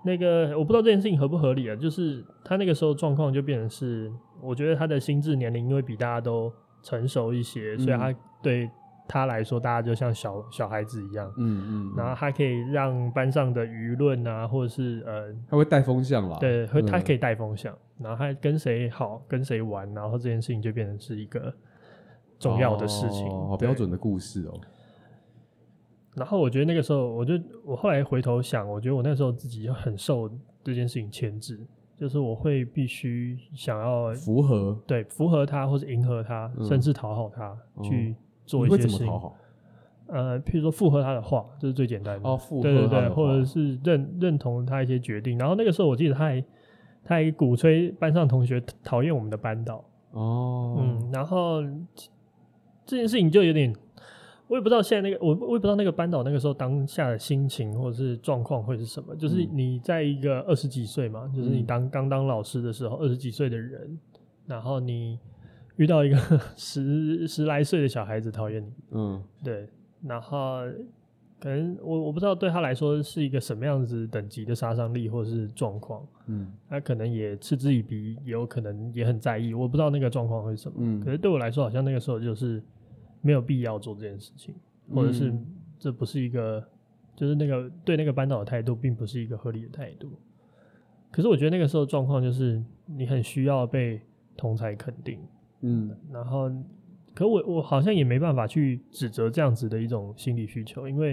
[0.05, 1.77] 那个我不知道这件事情合不合理啊。
[1.77, 8.71] 就是他那个时候状况就变成是，我觉得他的心智年龄因为比大家都成熟一些，所以他对。
[9.09, 21.52] 他来说，大家就像小小孩子一样，嗯嗯，嗯，然后他可以让班上的舆论啊，或者是呃，他会带风向啦，对，会他可以带风向，嗯、然后他跟谁好，跟谁玩，然后这件事情就变成是一个
[22.38, 24.61] 重要的事情，哦，好标准的故事哦。
[26.14, 30.30] 然后我觉得那个时候，我就我后来回头想，我觉得我那时候自己很受
[30.64, 31.61] 这件事情牵制，
[31.96, 38.12] 就是我会必须想要符合，对，符合他，或者迎合他，嗯、甚至讨好他，去。
[38.12, 39.09] 哦做一些事情，
[40.06, 42.28] 呃，譬如说附和他的话，这是最简单的。
[42.28, 45.37] 哦，附和对对对，或者是认认同他一些决定。
[45.37, 46.44] 然后那个时候，我记得他还
[47.07, 49.83] 他还鼓吹班上同学讨厌我们的班导。
[50.11, 51.62] 哦，嗯，然后
[52.85, 53.75] 这件事情就有点，
[54.49, 59.14] 我也不知道现在那个我我也不知道那个班导那个时候当下的心情或者是状况会是什么。
[59.14, 63.99] 就是你在一个二十几岁嘛，嗯、就是你当刚当老师的时候，二十几岁的人，
[64.47, 65.19] 然后你。
[65.77, 66.16] 遇到一个
[66.57, 69.69] 十十来岁的小孩子讨厌你，嗯，对，
[70.03, 70.61] 然后
[71.38, 82.62] 可能我我不知道对他来说是一个什么样子等级的杀伤力或者是状况，嗯，他可能也嗤之以鼻，也有可能也很在意，我不知道那个状况会是什么，嗯，可是对我来说好像那个时候就是
[83.20, 84.55] 没有必要做这件事情，
[84.94, 85.33] 或者是
[85.79, 86.62] 这不是一个，
[87.14, 90.11] 就是那个对那个班导的态度并不是一个合理的态度，
[91.11, 94.01] 可是我觉得那个时候状况就是你很需要被
[94.37, 95.20] 同才肯定。
[95.62, 96.51] 嗯，然后，
[97.16, 101.12] 可我我好像也没办法去指责这样子的一种心理需求，因为，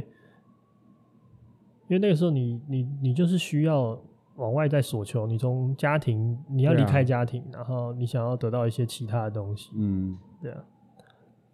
[1.87, 3.97] 因为那个时候你你你就是需要
[4.35, 10.65] 往外在索求，你从家庭你要离开家庭，啊、然后你想要得到一些其他的东西，嗯，对啊，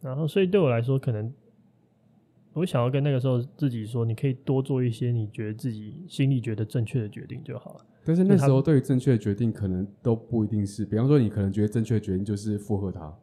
[0.02, 1.32] 然后所以对我来说，可能
[2.54, 7.86] 我想要跟那个时候自己说，你可以多做一些你觉得自己心里觉得正确的决定就好了。
[8.04, 13.16] 但是那时候对于正确的决定可能都不一定是，比方说你可能觉得正确的决定就是附和他，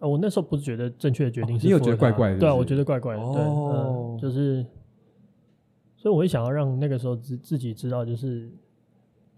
[0.00, 2.40] 呃，我那时候不是觉得正确的决定是、哦，你有觉得怪怪的是是？
[2.40, 4.64] 对啊，我觉得怪怪的，哦、对、嗯，就是，
[5.96, 8.50] 所以我会想要让那个时候自自己知道，就是，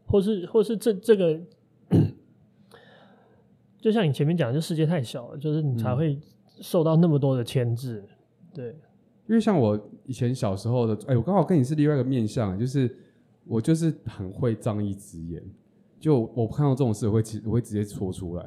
[0.07, 1.41] 或是或是这这个，
[3.81, 6.19] 就像你前面讲的，就世界太小了，就是你才会
[6.61, 8.69] 受到那么多的牵制，嗯、对，
[9.27, 12.97] 因为像我以前小时候的，哎、欸，我刚好跟你是另外一个面相，就是
[13.45, 15.43] 我就是很会仗义执言。
[15.99, 18.45] 就我看到这种事，我会直我会直接说出来，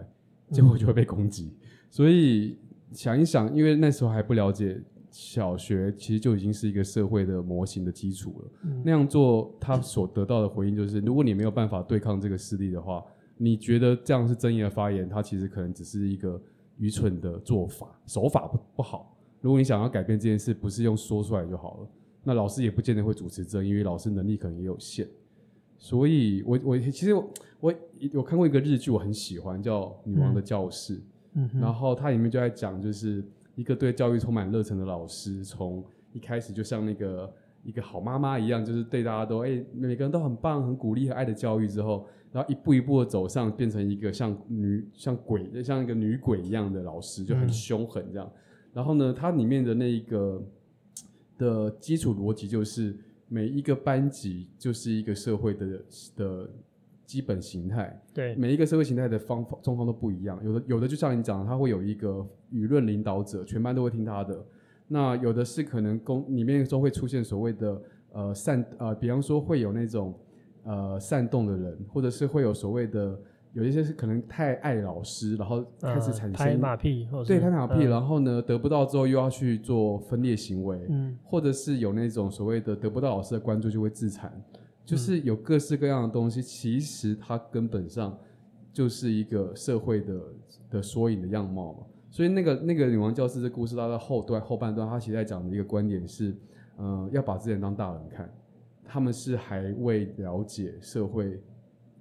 [0.51, 1.45] 结果就会被攻击。
[1.45, 1.64] 嗯、
[1.95, 2.57] 所以
[2.91, 8.51] 想一想，因为那时候还不了解小学，其实就已经是一个社会的模型的基础了。
[8.63, 13.01] 嗯、那样做，他所得到的回应就是：如果你没有办法对抗这个势力的话，
[13.37, 16.37] 你觉得这样是正义的发言，它其实可能只是一个
[16.79, 19.17] 愚蠢的做法，手法不不好。
[19.39, 21.87] 如果你想要改变这件事，不是用说出来就好了。
[22.25, 25.07] 那老师也不见得会主持正义，因为老师能力可能也有限。
[25.77, 27.31] 所以我，我我其实我
[27.61, 30.97] 我有看过一个日剧，我很喜欢，叫《女王的教室》。
[30.97, 31.03] 嗯，
[31.59, 33.23] 然后它里面就在讲，就是
[33.55, 48.31] 一个对教育充满热忱的老师，从一开始就像那个一个好妈妈一样，就是对大家都哎、欸、每个人都很棒、很鼓励、很爱的教育之后，然后一步一步的走上，变成一个像女像鬼、像一个女鬼一样的老师，就很凶狠这样。
[48.73, 50.43] 然后呢，它里面的那一个
[51.37, 52.95] 的基础逻辑就是。
[53.27, 55.83] 每一个班级就是一个社会的
[56.15, 56.49] 的
[57.05, 60.39] 基本形态，对，每一个社会形态的方法状况都不一样。
[60.43, 64.45] 有的有的就像你讲的，他会有一个舆论领导者，全班都会听他的。
[64.87, 70.13] 那有的是可能公里面都会出现所谓的呃煽呃，比方说会有那种
[70.63, 73.19] 呃煽动的人，或者是会有所谓的。
[73.53, 84.29] 有一些是可能太爱老师，然后开始产生、呃、拍马屁，对，拍马屁，呃、然后呢得不到之后又要去做分裂行为，嗯，或者是有那种所谓的得不到老师的关注就会自残，
[84.85, 88.17] 就是有各式各样的东西，其实它根本上
[88.71, 90.21] 就是一个社会的
[90.69, 91.79] 的缩影的样貌嘛。
[92.11, 96.29] 所以那个那个女王教师的故事，它的后段后半段，它其实在讲的一个观点是，
[96.77, 98.33] 嗯、呃，要把自己当大人看，
[98.85, 101.41] 他们是还未了解社会。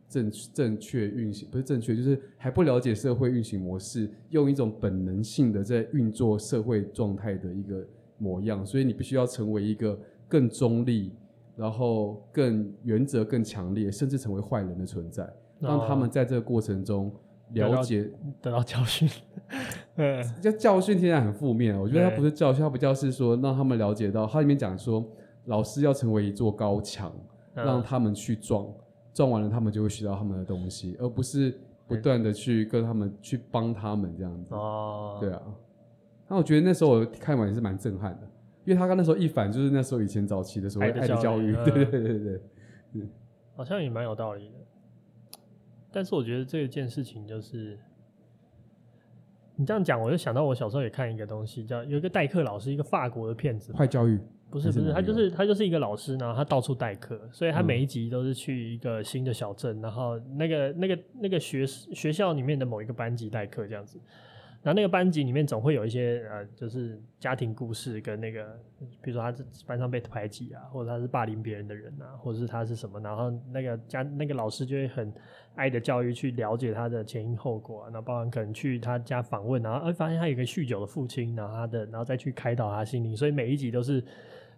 [0.07, 7.85] 正正确运行不是正确，就是还不了解社会运行模式，用一种本能性的在运作社会状态的一个
[8.19, 11.11] 模样，所以你必须要成为一个更中立，
[11.57, 15.29] 然后更原则更强烈，甚至成为坏人的存在，
[15.61, 17.13] 让他们在这个过程中
[17.53, 18.11] 了解
[18.43, 19.09] 得到，教训。
[19.95, 25.05] 对，叫教训听起来很负面，我觉得他不是教训，他不叫是说让他们了解到，他里面讲说
[25.45, 27.13] 老师要成为一座高墙，
[27.55, 28.67] 让他们去撞。
[29.13, 34.53] 撞完了，他们就会学到他们的东西，而不是不断的去跟他们去帮他们这样子。
[34.57, 35.41] 哦，对啊。
[36.27, 38.27] 那我觉得那时候我看完也是蛮震撼的，
[38.65, 42.41] 因为他刚那时候一反就是那时候以前早期的所谓爱的教育，对对对对对，
[42.95, 43.09] 嗯，
[43.57, 44.55] 好像也蛮有道理的。
[45.93, 47.79] 但是我觉得这件事情就是，
[49.55, 54.19] 你这样讲，我就想到我小时候也看一个东西，叫有一个代课老师，一个法国的骗子，坏教育。
[54.51, 63.99] 不是不是，他就是他就是一个老师，然后他到处代课，所以他每一集都是去一个新的小镇，嗯、然后那个那个那个学学校里面的某一个班级代课这样子，
[64.65, 68.59] 然后那个班级里面总会有一些呃，就是家庭故事跟那个，
[69.03, 75.13] 比如说他是班上被排挤啊，或者他是霸凌别人的人啊，或者是他是什么，然后那个家那个老师就会很
[75.55, 84.03] 爱的教育去了解他的前因后果，啊，然后包含可能去他家访问，然后哎发现他有个酗酒的父亲，然后他的然后再去开导他心灵，所以每一集都是。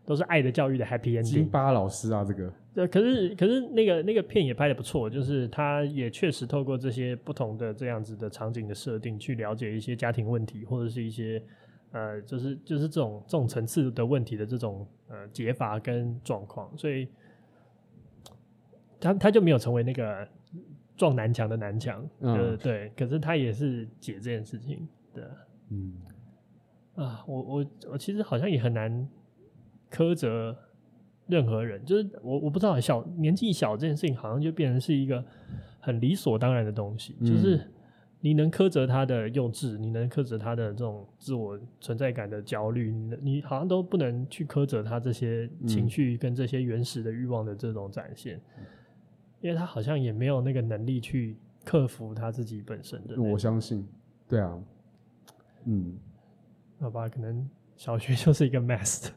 [0.07, 1.23] 都是爱的教育的 happy ending。
[1.23, 11.43] 金巴老师啊，这个对，可是可是那个那个片也拍的不错，就是他也确实透过这些不同的这样子的场景的设定，去了解一些家庭问题，或者是一些
[11.91, 17.09] 呃，就是就是这种这种层次的问题的这种呃解法跟状况，所以
[19.01, 20.29] 他他就没有成为那个
[20.97, 25.37] 撞南墙的南墙，嗯，对，可是他也是解这件事情的，
[25.71, 25.95] 嗯，
[26.95, 29.09] 啊，我我我其实好像也很难。
[29.97, 30.55] 苛责
[31.27, 35.25] 任何人，就是我我不知道小年纪小这件事情，好像就变成是一个
[35.81, 37.17] 很理所当然的东西。
[37.21, 37.61] 嗯、就是
[38.21, 48.65] 你能苛责他的幼稚，你能苛责他的这种自我存在感的焦虑，你你好像都不能去苛责他这些情绪跟这些原始的欲望的这种展现，嗯、
[49.41, 53.21] 因为他好像也没有那个能力去克服他自己本身的。
[53.21, 53.89] 我相信，
[54.29, 54.63] 对啊，
[55.65, 55.97] 嗯，
[56.79, 57.49] 好吧，可能。
[57.77, 59.09] 小学 就是一个 mess，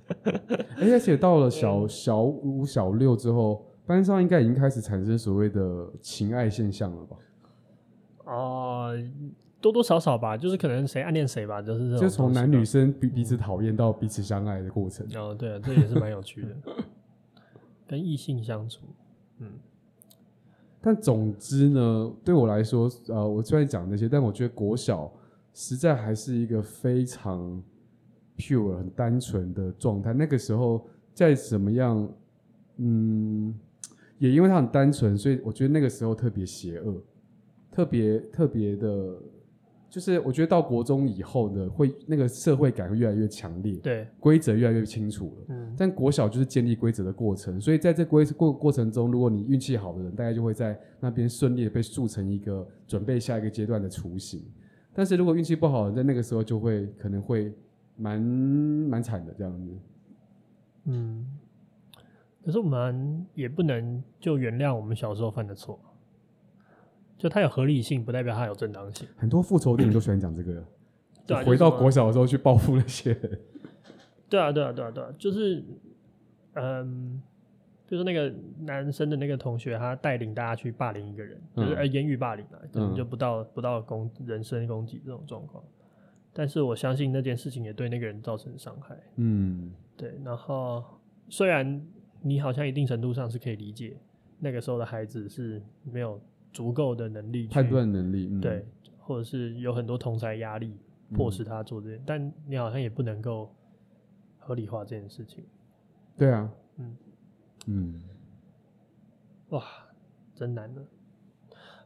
[0.78, 7.18] 而且到了小小五、小六之后，班上应该已经开始产生所谓的情爱现象了吧？
[8.26, 9.12] 哦、呃，
[9.62, 11.99] 多多少少吧，就是可能谁暗恋谁吧，就是这种。
[12.01, 15.07] 就从男女生彼彼此讨厌到彼此相爱的过程。
[15.16, 16.55] 哦，对啊，这也是蛮有趣的，
[17.88, 18.82] 跟异性相处，
[19.39, 19.47] 嗯。
[20.82, 25.12] 但总之呢，对我来说，呃，我虽然讲那些，但我觉得国小。
[25.51, 27.62] 实在还是一个非常
[28.40, 30.14] pure 很单纯的状态。
[30.14, 32.10] 那个时候再怎么样，
[32.78, 33.54] 嗯，
[34.18, 37.04] 也因为他很单纯，所以我觉得那个时候特别邪恶，
[37.70, 39.16] 特别特别的。
[39.92, 45.46] 就是我觉得到国中以后呢会那个社会感会越来越强烈，对，规则越来越清楚了。
[45.48, 54.44] 嗯，但国小就是建立规则的过程，所以在这规过过程中，如果你运气好的人，大概就会在那边顺利的被塑成一个准备下一个阶段的雏形。
[54.94, 57.52] 但是如果运气不好的，在那个时候就会可能会
[58.00, 59.78] 蛮蛮惨的这样子。
[60.86, 61.38] 嗯，
[62.43, 65.80] 可是我们也不能就原谅我们小时候犯的错。
[67.18, 69.06] 就它有合理性，不代表它有正当性。
[69.18, 70.64] 很多复仇电影都喜欢讲这个。
[71.28, 73.39] 对啊，回到国小的时候去报复那些人。
[74.30, 75.62] 对啊，对啊，对啊，对啊，就是，
[76.54, 77.22] 嗯，
[77.86, 85.62] 就是那个男生的那个同学，他带领大家去霸凌一个人，嗯、就是呃言语霸凌啊，可能就不到、嗯、不到攻人身攻击这种状况。
[86.34, 88.98] 但是我相信那件事情也对那个人造成伤害。
[89.16, 90.20] 嗯，对。
[90.24, 90.84] 然后
[91.30, 91.86] 虽然
[92.22, 93.98] 你好像一定程度上是可以理解，
[94.40, 96.22] 那个时候的孩子是没有。
[96.52, 98.66] 足够的能力，判断能力，嗯、对，
[98.98, 100.76] 或者是有很多同侪压力，
[101.14, 103.56] 迫使他做这件，嗯、但你好像也不能够
[104.40, 105.46] 合理化这件事情。
[106.18, 106.98] 对啊，嗯
[107.68, 108.02] 嗯，
[109.50, 109.64] 哇，
[110.34, 110.84] 真难的。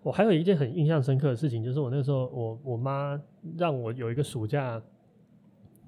[0.03, 3.19] 我还有一件很印象深刻的事情，就是我那时候，我我妈
[3.57, 4.81] 让我有一个暑假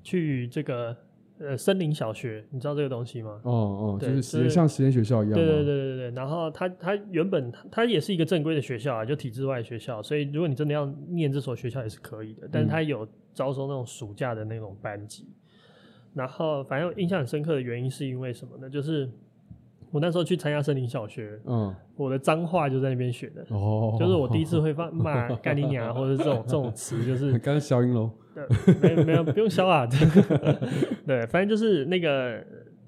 [0.04, 0.96] 去这个。
[1.38, 3.42] 呃，森林小学，你知道这个东西吗？
[3.44, 5.34] 哦哦，就是实像实验学校一样。
[5.34, 6.12] 对对对对对。
[6.12, 12.48] 然后它它原本它也是一个正规的学校啊，就体制外学校，所以如果你真的要念这所学校也是可以的。
[12.50, 15.26] 但是它有招收那种暑假的那种班级。
[15.26, 15.36] 嗯、
[16.14, 18.70] 然后反正印象很深刻的原因是因为什么呢？
[18.70, 19.12] 就是。
[19.96, 29.88] 我那时候去参加森林小学，嗯，我的脏话就在那边学的，哦，就是我第一次会骂骂 干你娘或者这种这种词，就是 刚刚消音喽，对，没没有不用消啊，
[31.08, 32.44] 对，反正就是那个。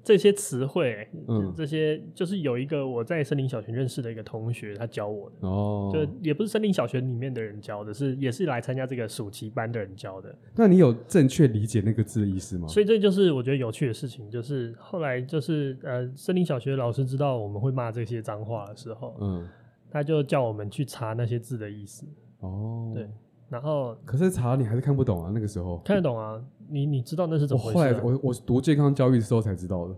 [0.08, 10.34] 这些词汇，嗯，这些就是有一个我在森林小学认识的一个同学，他教我的哦，就也不是森林小学里面的人教的，是也是来参加这个暑期班的人教的。
[10.56, 12.66] 那你有正确理解那个字的意思吗？
[12.68, 19.46] 所以这就是我觉得有趣的事情，就是后来就是呃，森林小学老师知道我们会骂这些脏话的时候，嗯，
[19.90, 22.06] 他就叫我们去查那些字的意思。
[22.40, 23.06] 哦，对，
[23.48, 26.40] 然后可是查你还是看不懂啊，那个时候看得懂啊。
[26.70, 27.78] 你你知道那是怎么回事？
[27.78, 29.94] 我后来我我读健康教育的时候才知道的。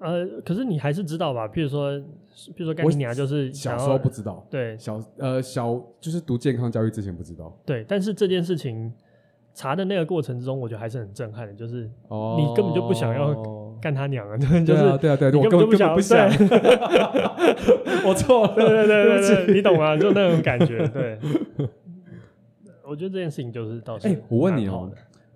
[0.00, 1.46] 呃，可是你还是知道吧？
[1.46, 7.54] 譬如说，譬如说干你娘就是小时候不知道，对，小呃小就是读健康教育之前不知道。
[7.66, 8.92] 对，但是这件事情
[9.52, 11.84] 查的那个过程之中，我觉得还是很震撼的，就是
[12.36, 13.32] 你根本就不想要
[13.84, 16.26] 干他娘啊， 就是对啊对啊对，你根本就不想不想。
[18.06, 19.94] 我错了，对对对对对，你懂吗？
[19.94, 21.18] 就那种感觉，对。
[22.88, 23.96] 我觉得这件事情就是到。
[23.96, 24.90] 哎，我问你哦，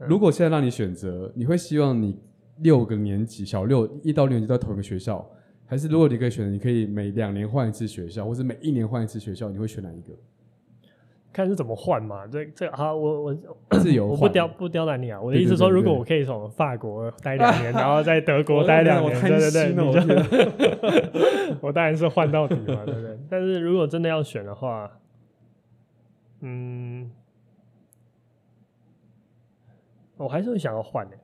[0.07, 2.17] 如果现在让你选择，你会希望你
[2.61, 5.23] 六个年级，小六一到六年级在同一个学校，
[5.67, 10.15] 还是如果你可以选择，你可以每两年换一次学校，或者每一年换一次学校，你会选哪一个？
[11.33, 12.27] 看是怎么换嘛？
[12.27, 13.23] 这这好，我
[13.71, 15.21] 我自由，我不刁不刁难你啊。
[15.21, 23.19] 我的意思说，如果我可以从法国待两年， 然后在德国待两年，对对对，你就 我当然是换到底嘛，对不对？
[23.31, 24.91] 但是如果真的要选的话，
[26.41, 27.11] 嗯。
[30.17, 31.17] 我还是会想要换的、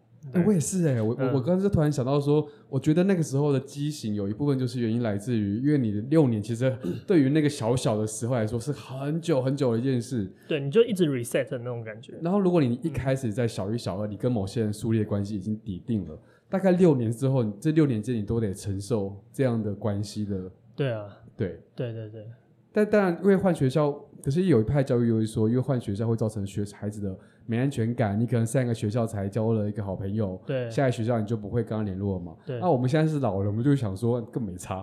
[0.46, 6.74] 我也是哎、欸，我、嗯、我我刚才突然想到说，我觉得那个时候的畸形有一部分就是原因来自于，因为你的六年其实
[7.06, 12.14] 对于那个小小的时候来说是很久很久的一件事，对，你就一直 reset 的那种感觉。
[12.22, 16.18] 然后如果你一开始在小一、小二，你跟某些人树立的关系已经底定了，
[16.48, 20.50] 大概六年之后，这六年间你都得承受这样的关系的。
[20.74, 21.06] 对啊，
[21.36, 22.26] 对，对对对。
[22.72, 23.94] 但当然，因为换学校，
[24.24, 27.16] 可是有一派教育又会说，因为换学校会造成学孩子的。
[27.46, 32.34] 没安全感，你可能上一个学校才交了一个好朋友，对，下一个学校你就不会跟他联络了嘛。
[32.46, 34.82] 对，那我们现在是老了，我们就想说更没差，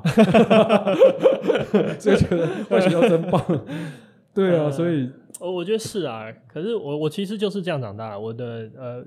[1.98, 3.44] 所以觉得换学校真棒。
[4.32, 6.32] 对啊，所以，我我觉得是啊。
[6.48, 9.04] 可是我我其实就是这样长大，我的呃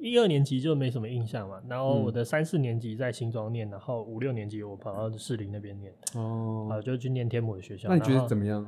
[0.00, 7.88] 一二年级就没什么印象嘛，然后我的三四年级在新庄念，然后五六年级我跑到士林那边念，哦，啊就去念天母的学校。
[7.88, 8.64] 那你觉得怎么样？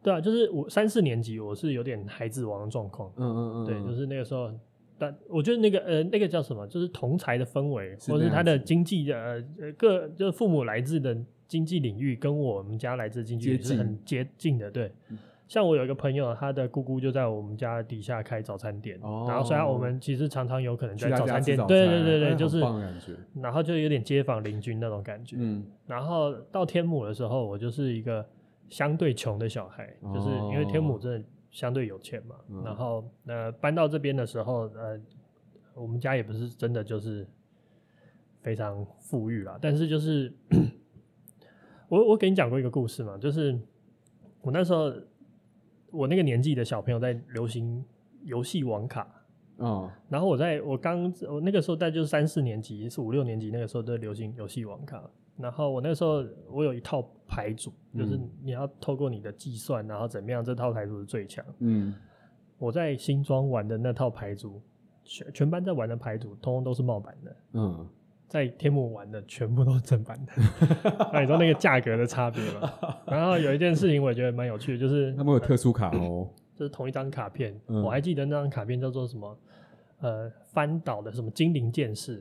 [0.00, 3.12] 对啊，就是我三四年级，我是有点孩子王的状况。
[3.16, 4.50] 嗯嗯嗯，对，就是那个时候，
[4.96, 9.16] 但我觉得那个呃，那个叫什么，就是同才的氛围，或者是他的经济的
[9.60, 11.16] 呃各，就是父母来自的
[11.48, 14.70] 经济领域，跟我们家来自经济领域是很接近的。
[14.70, 14.92] 对，
[15.48, 22.60] 像我有一个朋友，他的姑姑就在我们家底下开早餐店，然后虽然我们其实常常有可能在早餐店，对对对对，就是，
[23.42, 25.36] 然后就有点街坊邻居那种感觉。
[25.38, 28.24] 嗯，然后到天母的时候，我就是一个。
[28.68, 35.00] 相对穷的小孩，就是因为天母真的相对有钱嘛，嗯、然后呃搬到这边的时候，呃，
[35.74, 37.26] 我们家也不是真的就是
[38.42, 40.32] 非常富裕啦，但是就是
[41.88, 43.58] 我我给你讲过一个故事嘛，就是
[44.42, 44.92] 我那时候
[45.90, 47.84] 我那个年纪的小朋友在流行
[48.24, 49.14] 游戏网卡。
[49.56, 55.02] 哦，然后我在我刚我那个时候在就是三四年级，是五六年级那个时候都流行游戏网卡。
[55.38, 61.44] 然后我那个时候我有一套牌组，就是你要透过你的计算，然后怎么样，这套牌组是最强。
[61.60, 61.94] 嗯，
[62.58, 64.60] 我在新庄玩的那套牌组，
[65.04, 67.36] 全全班在玩的牌组，通通都是冒版的。
[67.52, 67.88] 嗯，
[68.26, 70.32] 在天母玩的全部都是正版的。
[71.12, 72.72] 那你知道那个价格的差别吗？
[73.06, 79.38] 然后有一件事情我也觉得蛮有趣的，就是他们有特殊卡哦，就是同一张卡片，嗯、我还记得那张卡片叫做什么？
[80.00, 82.20] 呃，翻倒的什么精灵剑士，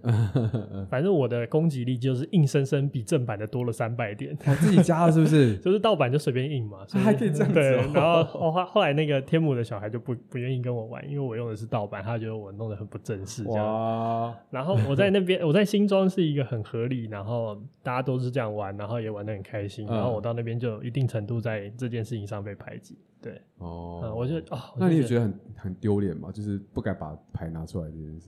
[0.92, 4.38] 反正我的攻击力就是硬生生比正版的多了三百点。
[4.38, 5.58] 他自己加了是不是？
[5.66, 7.62] 就是盗版就随便印嘛，所以还可以这样子、哦。
[7.64, 13.44] 对，然后后后来那个天母的小孩就不不愿意跟我玩，因为我用的是盗版，他觉得我弄得很不正式。
[13.44, 13.66] 这样。
[13.66, 19.88] 哇然后我在那边，我在新庄是一个很合理，然后大家都是这样玩，然后也玩得很开心。
[19.88, 23.00] 然后我到那边就有一定程度在这件事情上被排挤。
[23.20, 26.32] 对哦、嗯，我就哦，那你也觉得很很丢脸吗？
[26.32, 28.27] 就是不敢把牌拿出来这件事。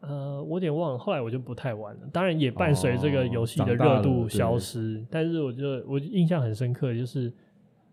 [0.00, 2.00] 呃，我有点忘了，后来我就不太玩了。
[2.12, 7.22] 当然也伴随这个游戏的热度消失，但是我就我印象很深刻，就是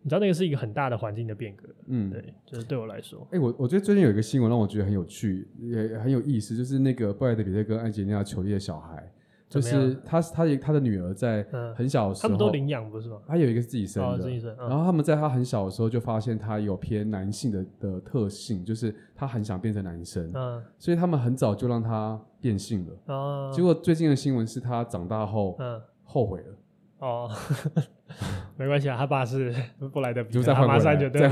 [0.02, 1.68] 你知道那个是一个很大的环境的变革。
[1.88, 3.22] 嗯，对，就是对我来说。
[3.32, 9.12] 哎、欸，我我觉得最近有一个新闻让我觉得很有趣，也很有意思，就是那个布莱德比特跟安吉丽娜裘丽的小孩。
[9.56, 11.46] 就是他，他他的女儿在
[11.76, 13.18] 很小的时候，他们都领养不是吗？
[13.26, 20.32] 他有一个是自己生的，然后他们在他很小的时候就发现他有偏男性的的特性，就是他很想变成男生，
[20.78, 23.52] 所以他们很早就让他变性了。
[23.52, 25.58] 结果最近的新闻是他长大后，
[26.04, 26.46] 后悔了。
[27.00, 27.30] 哦，
[28.58, 29.54] 没关系啊，他爸是
[29.92, 31.28] 布莱德彼特，就再换回来，对，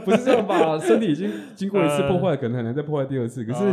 [0.00, 0.78] 不是这样吧？
[0.78, 3.44] 身体已经经过一次 破坏，可能很难再破坏第二次。
[3.44, 3.64] 可是。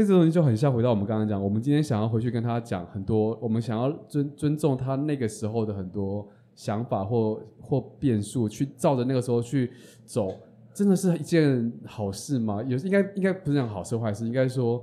[0.00, 9.70] 这种东西就很像回到我们刚刚讲，我们今天想要回去跟他讲很多，我们想要尊尊重他那个时候的很多想法或或变数，去照着那个时候去
[10.06, 10.34] 走，
[10.72, 12.62] 真的是一件好事吗？
[12.62, 14.82] 有应该应该不是讲好事坏事，应该说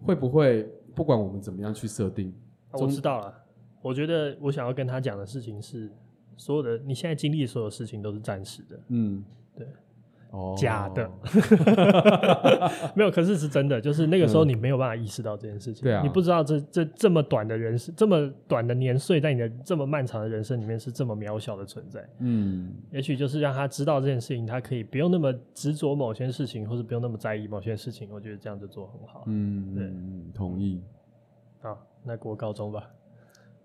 [0.00, 0.62] 会不会
[0.94, 2.32] 不管我们怎么样去设定，
[2.72, 3.34] 我知道了。
[3.82, 5.90] 我觉得我想要跟他讲的事情是，
[6.36, 8.80] 所有的你现在经历的所有事情都是暂时的。
[8.88, 9.24] 嗯，
[9.56, 9.66] 对。
[10.56, 11.10] 假的，
[12.94, 22.04] 没有，可是是真的，就是那个时候你没有办法意识到这件事情，嗯、你不知道这这这么短的人生，这么短的年岁，在你的这么漫长的人生里面是这么渺小的存在。
[22.18, 28.08] 嗯，也许就是让他知道这件事情，他可以不用那么执着某些事情，或是不用那么在意某些事情。
[28.12, 29.24] 我觉得这样就做很好。
[29.26, 29.92] 嗯，对，
[30.34, 30.82] 同意。
[31.62, 32.90] 好，那过高中吧。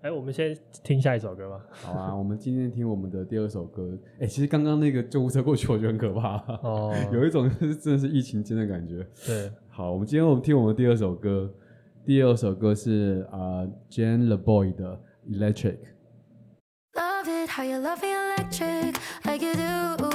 [0.01, 1.65] 哎、欸，我们先听下一首歌吧。
[1.83, 3.97] 好啊，我们今天听我们的第二首歌。
[4.13, 6.37] 哎、欸，其实刚刚那个救护车过去，我觉得很可怕。
[6.63, 9.05] 哦， 有一种是真的是疫情间的感觉。
[9.27, 11.53] 对，好，我们今天我们听我们第二首歌。
[12.05, 14.97] 第二首歌是啊、呃、Jan LeBoy 的
[15.29, 15.79] Electric。
[16.93, 18.95] Love it how you love me electric
[19.25, 20.08] like you do.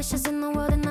[0.00, 0.89] wishes in the world and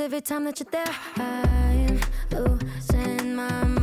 [0.00, 0.84] every time that you're there.
[1.16, 1.98] I'm
[2.30, 3.73] losing oh, my mind.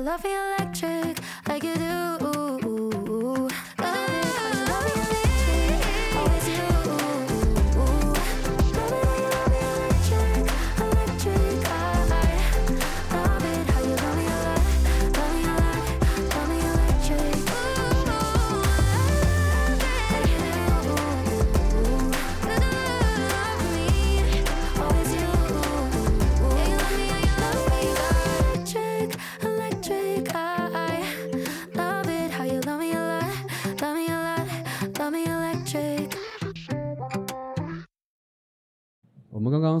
[0.00, 0.47] love you.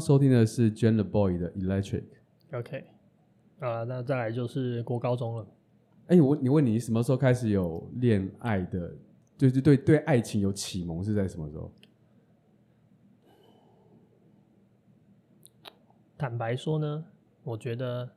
[0.08, 2.02] 收听的是 Jam the Boy 的 Electric。
[2.54, 2.82] OK，
[3.58, 5.46] 啊，那再来就是国高中了。
[6.06, 8.90] 哎、欸，我你问你什么时候开始有恋爱的，
[9.36, 11.70] 就是对对爱情有启蒙是在什么时候？
[16.16, 17.04] 坦白说呢，
[17.44, 18.08] 我觉得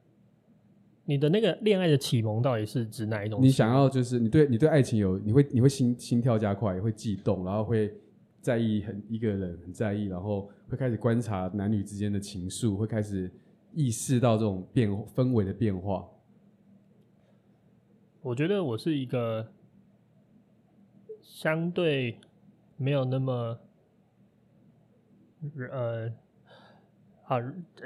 [1.04, 3.42] 你的那个恋爱的启蒙到底是指哪一种？
[3.42, 7.94] 你想要就是你对你对爱情有你会你会心心跳加快，也会悸动，然后会。
[8.42, 13.30] 在意很一个人很在意，然后会开始观察男女之间的情愫，会开始
[13.74, 16.08] 意识到这种变氛围的变化。
[18.22, 19.46] 我觉得我是一个
[21.22, 22.18] 相对
[22.78, 23.60] 没有那么
[25.70, 26.10] 呃，
[27.24, 27.42] 好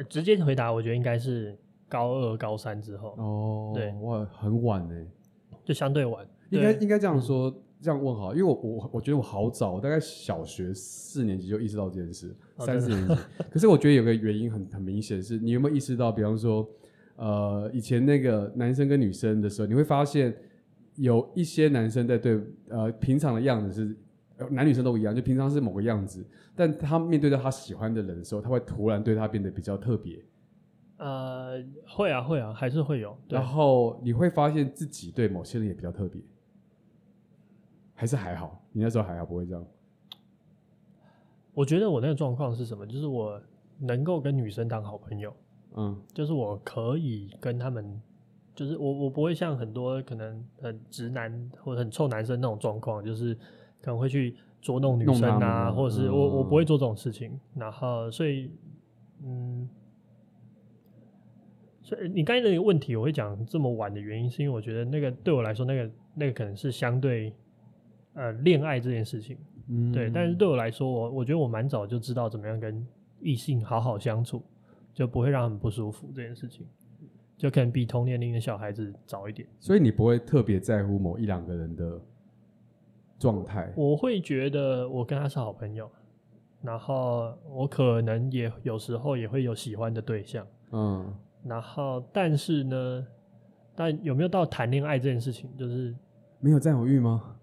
[0.08, 1.58] 直接回答，我觉得应该是
[1.90, 5.08] 高二高三之后哦，对，哇，很晚呢，
[5.64, 7.52] 就相对晚，应该应该这样说。
[7.78, 13.16] 嗯这样问好，因为我我我觉得我好早，我大概小学四年级就意识到这件事，哦、三四年级。
[13.52, 16.12] 可是我觉得有个原因很很明显，是你有没有意识到？
[16.12, 16.68] 比方说，
[17.18, 20.36] 呃，以前那个男生跟女生的时候，你会发现
[20.96, 23.96] 有一些男生在对呃平常的样子是
[24.50, 30.18] 男女生都一样，就平常是某个样子，但他面对到他喜欢的人的时候，他会突然对他变得比较特别。
[30.98, 33.16] 呃，会啊会啊，还是会有。
[33.28, 36.22] 然后你会发现自己对某些人也比较特别。
[37.96, 39.66] 还是还好，你那时候还好，不会这样。
[41.54, 42.86] 我觉得我那个状况是什么？
[42.86, 43.42] 就是我
[43.80, 45.34] 能够跟女生当好朋友，
[45.76, 48.02] 嗯，就是我可以跟他们，
[48.54, 53.34] 就是我我不会像很多可能很直男或者很臭男生那种状况，就是
[53.82, 57.40] 可能会去捉弄女生啊，或者是我、嗯、我不会做这种事情。
[57.56, 58.52] 然后所以，
[59.24, 59.70] 嗯，
[61.82, 67.34] 所以你刚才那个问题，我会讲这么晚的原因，是因为我觉得那个对我来说，那个那个可能是相对。
[68.16, 69.38] 呃，恋爱这件事情，
[69.68, 72.86] 嗯，对，但是对我来说，我我觉得我蛮早就知道怎么样跟
[73.20, 74.42] 异性好好相处，
[74.94, 76.66] 就不会让他们不舒服这件事情，
[77.38, 79.48] 就可能比同年龄的小孩子早一点。
[79.60, 82.00] 所以你不会特别在乎某一两个人的
[83.20, 83.74] 状态？
[83.76, 85.92] 我会觉得我跟他是好朋友，
[86.62, 91.14] 然后我可能也有时候也会有喜欢的对象，嗯，
[91.44, 93.06] 然后但是呢，
[93.76, 95.94] 但有没有到谈恋爱这件事情，就是
[96.40, 97.35] 没有占有欲吗？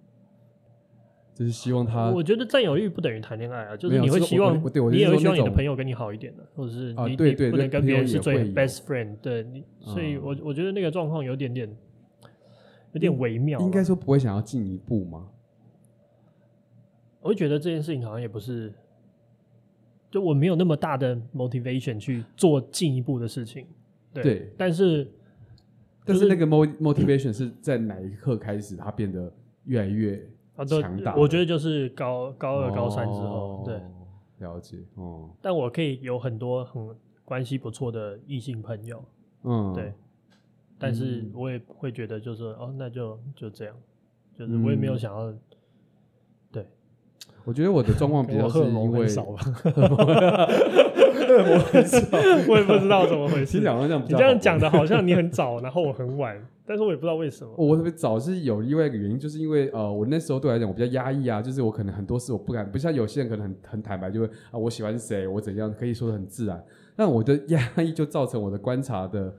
[1.43, 4.55] 就是希望他，我觉得占有欲不等于谈恋爱啊，就是你会希望，
[4.93, 11.69] 你也会希望你的朋友跟你好一点的，或者是你你不能跟别人是最 best friend，对你，所以我我觉得那个状况有点点，
[12.93, 13.59] 有点微妙。
[13.59, 15.27] 应该说不会想要进一步吗？
[17.23, 18.73] 我会觉得这件事情好像也不是，
[20.09, 23.67] 就我没有那么大的 motivation 去做进一步的事情，
[24.15, 25.11] 对，但是
[26.05, 29.33] 但是那个 motivation 是在哪一刻开始，它变得
[29.65, 30.25] 越来越。
[30.57, 30.83] 啊，都，
[31.17, 33.81] 我觉得就是高高二、高三之后，哦、对，
[34.39, 35.31] 了解哦。
[35.41, 36.89] 但我可以有很多很
[37.25, 39.05] 关系不错的异性朋友，
[39.45, 39.93] 嗯，对。
[40.79, 43.75] 但是我也会觉得，就是哦，那就就这样，
[44.37, 45.31] 就是我也没有想要。
[45.31, 45.39] 嗯、
[46.51, 46.67] 对，
[47.45, 49.39] 我觉得我的状况比较是因为少吧。
[52.49, 53.59] 我也不知道怎么回事。
[53.59, 53.65] 你
[54.09, 56.37] 这样讲的好像你很早，然后我很晚，
[56.73, 57.53] 但是我也不知道为什么。
[57.59, 66.65] 我特别早是有另外一个原因，就是因为呃，我那时候对我来讲我比较压抑啊，就是我可能很多事我不敢，不像有些人可能很很坦白，就会啊我喜欢谁，我怎样可以说的很自然。
[66.97, 69.35] 那我的压抑就造成我的观察的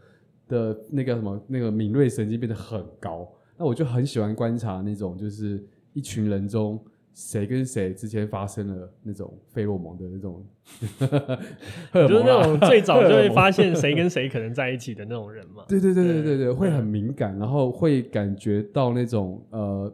[0.48, 3.28] 的那个什么那个敏锐神经变得很高。
[3.58, 6.80] 那我就很喜欢观察那种就是一群人中。
[7.14, 10.44] 谁跟谁之间发生了那种费洛蒙的那种，
[11.94, 15.64] 就是那种最早就会发现谁跟谁可能在一起的那种人嘛。
[15.70, 19.94] 对对对对对对，会很敏感，然后会感觉到那种呃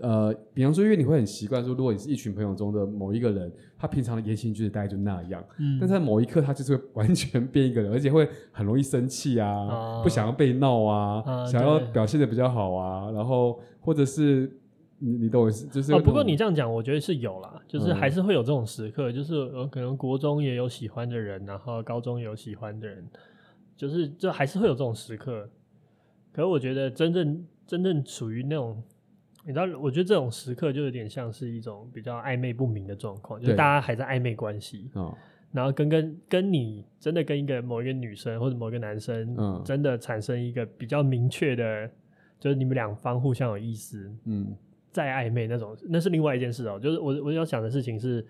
[0.00, 14.58] 呃，比方说，因为你会很习惯说，如果你是一群朋友中的某一个人，他平常的言行举止大概就那样，嗯，但在某一刻他就是会完全变一个人，而且会很容易生气啊，不想要被闹啊，想要表现的比较好啊，然后或者是。
[15.02, 16.00] 你你懂我意思，就是哦。
[16.00, 23.04] 不过你这样讲，我觉得是有啦，就是还是会有这种时刻，嗯、就是呃，可能国中也有喜欢的人，然后高中也有喜欢的人，
[23.76, 25.48] 就是就还是会有这种时刻。
[26.32, 28.82] 可是我觉得真正真正处于那种，
[29.44, 34.90] 你知道，我觉得这种时刻就有点像是一种比较暧昧不明的状况，就是大家还在暧昧关系。
[34.94, 35.12] 哦。
[35.50, 41.90] 然后跟跟跟你真的跟一个某一个女生或者某一个男生，嗯，真的产生一个比较明确的，
[42.40, 44.56] 就是你们两方互相有意思，嗯，
[44.92, 46.78] 再暧昧那种，那是另外一件事哦。
[46.78, 48.24] 就是我我要想的事情是，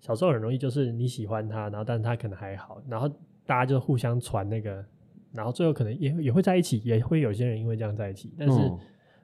[0.00, 3.08] 小时候很容易就是你喜欢他，然后但是他可能还好，然后
[3.46, 4.84] 大家就互相传那个，
[5.32, 8.32] 然后最后可能也也会在一起，也会有些人因为这样在一起。
[8.38, 8.58] 但是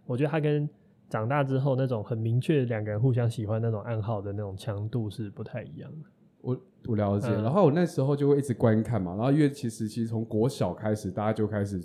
[0.07, 0.69] 我觉得他跟
[1.09, 6.09] 长大之后那种很明确两个人互相喜欢那种暗号的那种强度是不太一样的。
[6.41, 11.81] 我我了解，嗯，然后我那时候就会一直观看嘛，然后因为其实其实从国小开始，大家就开始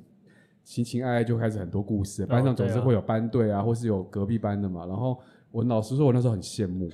[0.69, 4.85] 情情爱爱，就开始很多故事，班上总是会有班队啊，或是有隔壁班的嘛。
[4.85, 6.87] 然后我老实说，我那时候很羡慕，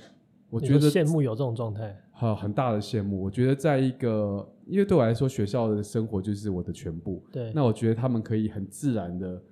[0.48, 3.22] 我觉得羡慕有这种状态，很很大的羡慕。
[3.22, 7.22] 我觉得在一个，因为对我来说，学校的生活就是我的全部。
[7.30, 9.42] 对，那我觉得他们可以很自然的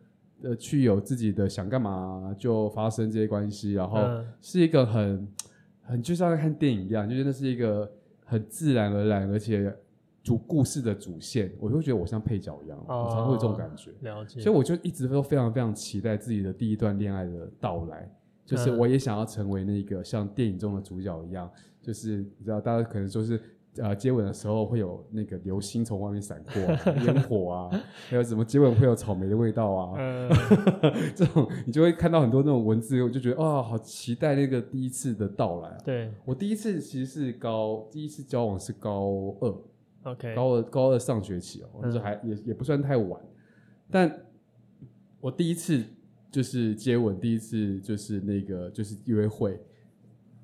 [0.45, 3.99] 呃去有自己的想干嘛就发生这些关系，然后
[4.41, 5.29] 是一个很
[5.83, 7.93] 很就像看电影一样，就是那是一个。
[8.27, 9.71] 很自然而然，而且
[10.25, 13.93] 主故事的主线，我就会觉得我像配角一样，哦、我才会有这种感觉。
[14.01, 14.41] 了解。
[14.41, 18.11] 所以我就一直都非常非常期待自己的第一段恋爱的到来，
[18.45, 21.49] 就是我也想要成为那个像电影中的主角一样，
[21.81, 23.41] 就是你知道，大家可能就是。
[23.79, 26.63] 呃，接吻的时候会有那个流星从外面闪过，
[27.03, 30.31] 烟火啊，还有什么接吻会有草莓的味道啊，嗯、
[31.13, 35.71] 这种你就会看到很多那种文字，我就觉得啊、哦，好期待那个第一次的到来。
[35.71, 39.53] 啊对，我第一次其实是高，第一次交往是高二
[40.05, 43.21] ，OK，高二高二上学期哦，那时候还也也不算太晚，
[43.91, 44.11] 但
[45.21, 45.83] 我第一次
[46.31, 49.61] 就是接吻，第一次就是那个就是约会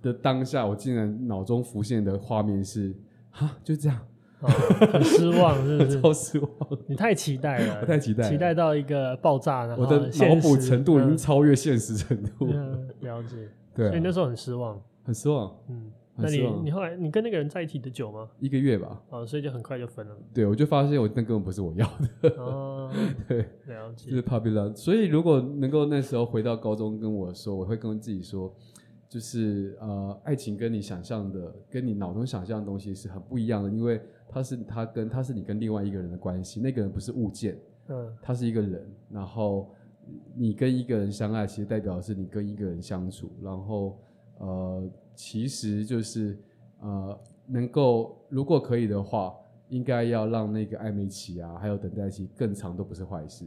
[0.02, 2.94] 的当下，我竟然脑中浮现的画面是。
[3.32, 3.96] 哈，就这样，
[4.40, 4.48] 哦、
[4.92, 6.02] 很失望，是不是？
[6.02, 6.50] 超失望！
[6.88, 12.48] 你太期待了，我太期待，期待到一个爆炸，然后我的脑补程度已经超越现实程度。
[12.52, 13.48] 嗯，了解。
[13.72, 15.56] 对、啊，所以那时候很失望，很失望。
[15.68, 15.92] 嗯，
[16.22, 18.28] 那你你后来你跟那个人在一起的久吗？
[18.38, 19.02] 一个月吧。
[19.10, 20.16] 哦，所以就很快就分了。
[20.34, 21.86] 对，我就发现我那根本不是我要
[22.20, 22.28] 的。
[22.36, 22.90] 哦，
[23.28, 24.10] 对，了解。
[24.10, 24.74] 就是 puppy love。
[24.74, 28.54] 所以如果能够那时候回到高中跟我说，我会跟自己说。
[29.08, 37.58] 就是呃，爱情跟你想象的，跟你脑中想象的东西是很不一样的，因为它是它跟它是你跟另外一个人的关系，那个人不是物件，
[37.88, 39.68] 嗯，他是一个人，然后
[40.36, 43.98] 你跟一个人相爱，其实代表的是你跟一个人相处，然后
[44.40, 46.38] 呃，其实就是
[46.80, 49.34] 呃，能够如果可以的话，
[49.68, 53.46] 应该要让那个暧昧期啊，还有等待期更长，都不是坏事。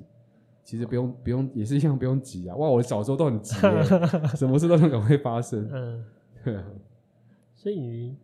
[0.64, 2.56] 其实不用不用，也是一样不用急啊！
[2.56, 3.54] 哇，我小时候都很急，
[4.34, 5.68] 什么事都能赶快发生。
[5.70, 6.06] 嗯，
[6.42, 6.66] 对啊。
[7.54, 8.16] 所以，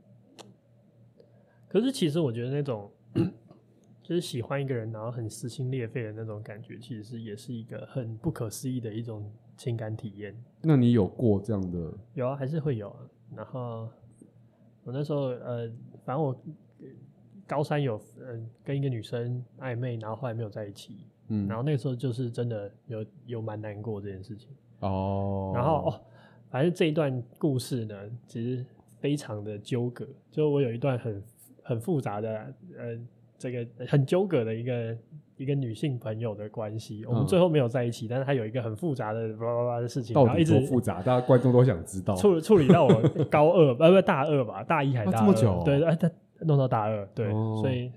[1.67, 2.89] 可是其实我觉得那种，
[4.01, 9.29] 就是喜欢一个人，然后很撕心裂肺的那种感觉，其实是也是一个很不可思议的一种
[9.59, 10.33] 情感体验。
[10.61, 11.93] 那你有过这样的？
[12.13, 12.99] 有啊，还是会有啊。
[13.35, 13.89] 然后
[14.85, 15.69] 我那时候呃，
[16.05, 16.35] 反正我
[17.45, 21.05] 高三有嗯、呃、跟一个女生暧昧，然后后来没有在一起。
[21.27, 24.49] 嗯，然后那个时候就是真的有有蛮难过这件事情
[24.79, 25.51] 哦。
[25.53, 26.01] 然后哦，
[26.49, 27.95] 反正这一段故事呢，
[28.25, 28.65] 其实
[28.99, 30.07] 非常的纠葛。
[30.31, 31.23] 就我有一段很
[31.61, 32.97] 很复杂的呃，
[33.39, 34.97] 这个很纠葛的一个
[35.37, 37.03] 一个女性朋友的关系。
[37.05, 41.01] 我们最后没有在一起，嗯、但是她有一个很复杂的巴拉巴拉的事情，到底多复杂？
[41.01, 42.13] 大家观众都想知道。
[42.15, 45.15] 处处理到我 高二，呃不大二吧，大一还大二？
[45.17, 45.63] 啊、这么久？
[45.63, 46.11] 对，哎，他
[46.41, 47.91] 弄到大二，对，哦、所以。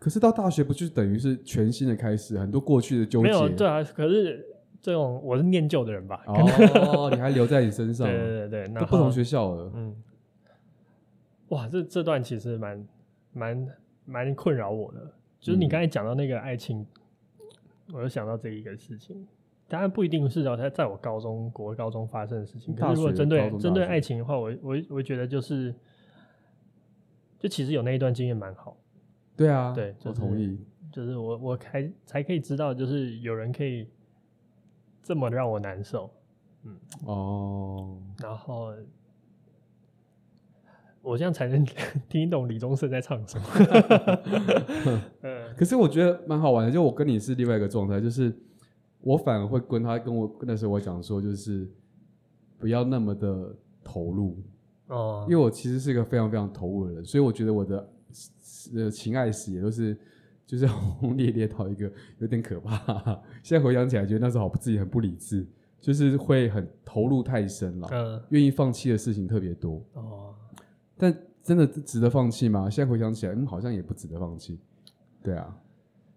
[0.00, 3.28] 可是到大学不就等于是全新的开始，很多过去的纠结。
[3.28, 3.82] 没有，对啊。
[3.82, 4.44] 可是
[4.82, 6.22] 这种我是念旧的人吧？
[6.26, 8.06] 哦， 你还留在你身上。
[8.06, 9.70] 对对对，那不同学校了。
[9.74, 9.94] 嗯。
[11.48, 12.86] 哇，这这段其实蛮
[13.32, 13.66] 蛮
[14.04, 15.12] 蛮困扰我的。
[15.40, 16.86] 就是你刚才讲到那个爱情，
[17.38, 19.26] 嗯、我就想到这一个事情。
[19.66, 22.74] 当然不一定是在在我高中国高中发生的事情。
[22.74, 25.74] 可是如果针对针对爱情的话，我我我觉得就是，
[27.38, 28.76] 就其实有那一段经验蛮好。
[29.36, 30.58] 对啊，对，就是、我同意。
[30.92, 33.88] 就是我，我才才可以知道，就是有人可以
[35.02, 36.08] 这么让我难受，
[36.62, 38.72] 嗯，哦，然后
[41.04, 41.64] 我这样才能
[42.08, 43.46] 听懂李宗盛在唱什么。
[45.56, 48.34] 可是我觉得蛮好玩的，就我跟你是另外一个状态，就是
[49.00, 51.70] 我反而会跟他跟我那时候我讲说，就是
[52.58, 54.42] 不要那么的投入
[54.88, 57.90] 哦，因为我其实是一个非常非常投入的人，所以我觉得我的。
[58.74, 59.94] 呃，情爱史也都是
[60.46, 62.78] 就是 轰轰烈烈到一个有点可怕。
[63.42, 65.46] 现在回想起来，觉得那时候好自己很不理智，
[65.80, 69.84] 就是会很投入太深了，嗯，愿意放弃的事情特别多。
[69.92, 70.34] 哦，
[70.96, 72.70] 但真的值得放弃吗？
[72.70, 74.58] 现在回想起来，嗯，好像也不值得放弃。
[75.22, 75.56] 对啊，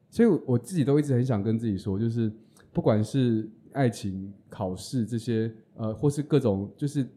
[0.09, 2.31] 所以我自己都一直很想跟自己说，就是
[2.71, 7.07] 不管是爱情、考试这些，呃，或是各种，就是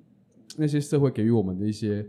[0.56, 2.06] 那些社会给予我们的一些，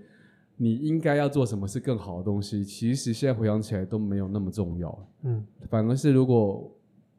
[0.57, 5.07] 你应该要做什么是更好的东西，其实现在回想起来都没有那么重要。
[5.23, 6.71] 嗯，反而是如果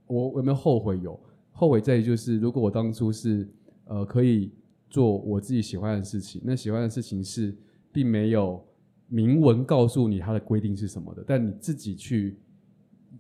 [0.07, 0.99] 我有没有后悔？
[1.01, 1.18] 有
[1.53, 3.49] 后悔在于就是，如果我当初是
[3.87, 4.51] 呃可以
[4.91, 7.55] 做我自己喜欢的事情，那喜欢的事情是
[7.93, 8.64] 并没有
[9.09, 12.38] 明文告诉你它的规定是什么的，但你自己去。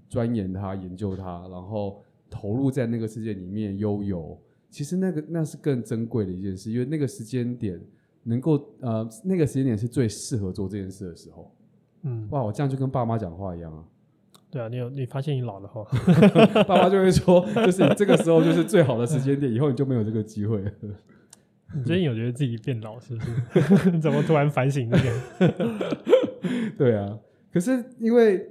[0.08, 4.38] 钻研它，研究它，然后投入在那个世界里面悠游。
[4.68, 7.80] 其实那个那是更珍贵的一件事，因为那个时间点
[8.22, 11.50] 能够呃，那个时间点是最适合做这件事的时候。
[12.02, 13.82] 嗯，哇，我这样就跟爸妈讲话一样啊。
[14.50, 15.82] 对啊，你有你发现你老了哈，
[16.68, 20.70] 爸妈就会说，就是你这个时候就是最好的时间点，以后你就没有这个机会了。
[21.74, 23.98] 你最近有觉得自己变老是不是？
[24.00, 24.96] 怎么突然反省这
[25.48, 25.96] 个？
[26.76, 27.18] 对啊，
[27.52, 28.48] 可是因为。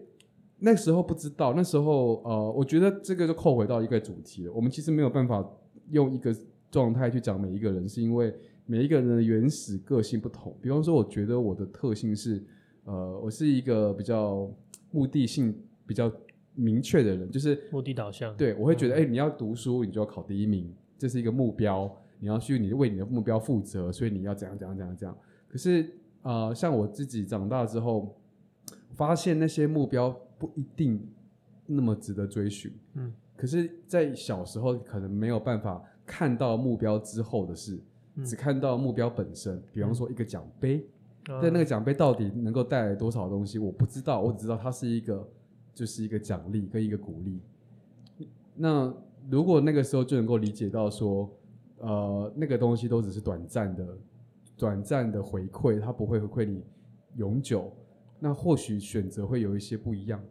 [0.64, 4.54] 那时候不知道，那时候呃，我觉得这个就扣回到一个主题了。
[4.54, 5.44] 我们其实没有办法
[5.90, 6.32] 用一个
[6.70, 8.32] 状态去讲每一个人，是因为
[8.68, 10.56] 每一个人的原始个性不同。
[10.62, 12.44] 比方说，我觉得我的特性是，
[12.84, 14.48] 呃，我是一个比较
[14.92, 15.52] 目的性
[15.88, 16.14] 比较
[16.54, 18.38] 明确的人，就是目的导向。
[18.38, 21.92] 对，我会觉得，哎、嗯欸，你要读书，你就要考第一名，这是一个目标，
[22.22, 25.18] 你要去，你为你的目标负责，所以你要怎样怎样怎样怎样。
[25.50, 28.16] 可是，呃，像我自己长大之后，
[28.92, 30.18] 发现那些目标。
[30.42, 31.00] 不一定
[31.68, 37.80] 那么值得追寻，嗯，可是，在小时候可能没有办法看到目标之后的事，
[38.16, 39.62] 嗯、只看到目标本身。
[39.72, 40.84] 比方说一个奖杯，
[41.30, 44.20] 嗯、但那个奖杯到底能够带来多少东西，我不知道。
[44.20, 45.30] 我只知道它是一个，
[45.76, 47.40] 就是一个奖励跟一个鼓励。
[48.56, 48.92] 那
[49.30, 51.32] 如果那个时候就能够理解到说，
[51.82, 53.86] 呃，那个东西都只是短暂的、
[54.58, 56.64] 短暂的回馈，它不会回馈你
[57.16, 57.72] 永久。
[58.20, 60.24] 那或许选择会有一些不一样，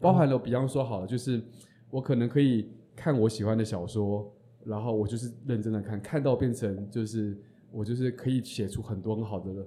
[0.00, 1.42] 包含了比方说好了，就是
[1.90, 4.30] 我可能可以看我喜欢的小说，
[4.64, 7.36] 然后我就是认真的看，看到变成就是
[7.72, 9.66] 我就是可以写出很多很好的了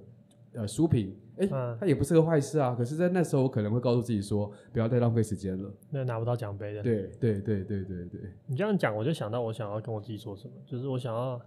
[0.54, 2.74] 呃书评，哎、欸，它也不是个坏事啊。
[2.74, 5.72] 可是，在那时候我可能会告诉自己说，不要再浪费时间了。
[5.90, 6.82] 那拿不到奖杯的。
[6.82, 8.20] 对对对对对对。
[8.46, 11.40] 你这样讲，我就想到我想要跟我自己说什么，就是我想要。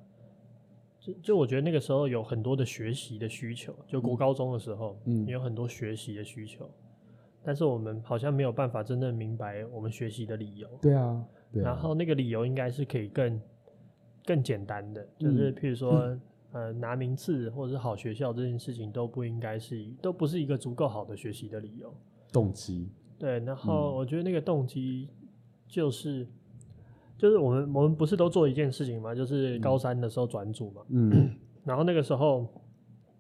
[0.97, 6.67] 就就我觉得那个时候有很多的学习的需求，就国高中的时候，嗯，也有很多学习的需求，
[7.43, 10.67] 但是我们好像没有办法真正明白我们学习的理由。
[10.81, 11.65] 对啊，对啊。
[11.65, 13.39] 然后那个理由应该是可以更
[14.25, 21.93] 更简单的，就是譬如说，嗯、呃，拿名次或者是好学校这件事情都不应该是，都不是一个足够好的学习的理由。
[22.31, 22.89] 动机。
[23.17, 25.09] 对，然后我觉得那个动机
[25.67, 26.27] 就是。
[27.17, 29.15] 就是我们我们不是都做一件事情嘛？
[29.15, 30.81] 就是高三的时候转组嘛。
[30.89, 31.33] 嗯。
[31.63, 32.45] 然后那个时候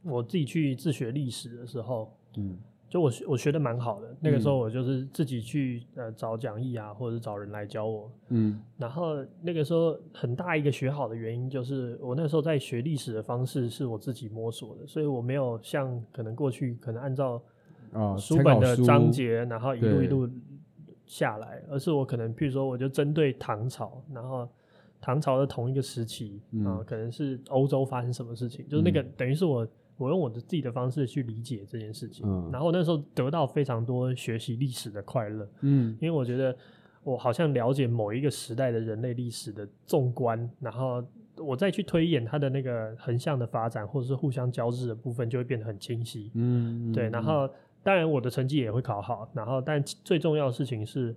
[0.03, 2.57] 我自己去自学历史的时候，嗯，
[2.95, 4.15] 就我学我学的蛮好的。
[4.21, 8.09] 那个时候我就是自己去呃找讲义啊，或者是找人来教我。
[8.29, 8.57] 嗯。
[8.77, 17.43] 然后那个时候很大一个学好的原因就是我那时候在学历史的方式是我自己摸索的，所以我没有像可能过去可能按照
[17.91, 20.29] 啊书本的章节，然后一路一路。
[21.07, 24.49] 下来，而是我可能，譬如说，我就针对唐朝，然后
[24.99, 29.67] 唐朝的同一个时期啊、嗯呃，可能是欧洲发生什么事情，就是那个、嗯、等于是我，
[29.97, 36.55] 我用我的自己的方式去理解这件事情，嗯、然后那时候得到非常多学习历史的快乐，嗯，因为我觉得
[37.03, 41.03] 我好像了解某一个时代的人类历史的纵观，然后
[41.37, 47.49] 我再去推演它的那个横向的发展，或者是互相交织的部分，就会变得很清晰，嗯，对，然后。
[47.85, 51.15] 当然，我的成绩也会考好，然后，但最重要的事情是，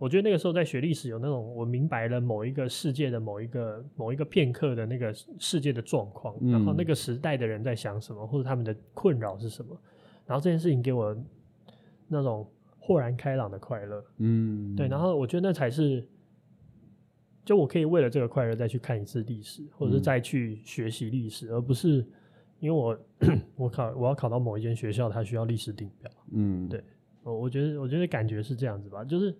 [0.00, 9.78] 我觉得那个时候在学历史有那种我明白了某一个世界的某一个某一个片刻的那个世界的状况，嗯、然后那个时代的人在想什么，或者他们的困扰是什么，
[10.26, 11.14] 然后这件事情给我
[12.08, 16.02] 那种豁然开朗的快乐，嗯，对，然后我觉得那才是，
[17.44, 22.04] 就我可以为了这个快乐再去看一次历史，或者是再去学习历史，而不是。
[22.58, 22.98] 因为我
[23.56, 26.10] 我考我要考到某一间学校，它需要历史定标。
[26.32, 26.84] 嗯，对，
[27.22, 29.34] 我我觉得我觉得感觉是这样子吧，就是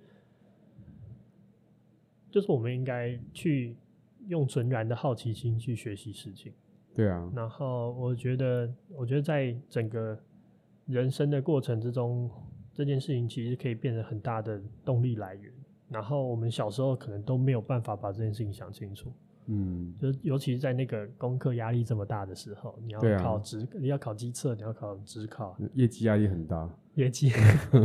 [2.31, 3.77] 就是我们应该去
[4.27, 6.53] 用纯然的好奇心去学习事情。
[6.95, 7.31] 对啊。
[7.35, 10.19] 然后我觉得我觉得在整个
[10.87, 12.31] 人生的过程之中，
[12.73, 15.53] 这件事情其实可以变成很大的动力来源。
[15.89, 19.13] 然后我们小时候可能都没有办法把这件事情想清楚。
[19.47, 26.71] 嗯，就尤其是在那个功课压力这么大的时候，你要考职，啊、你要考机测，你要考职考，业绩压力很大。
[26.95, 27.31] 业绩，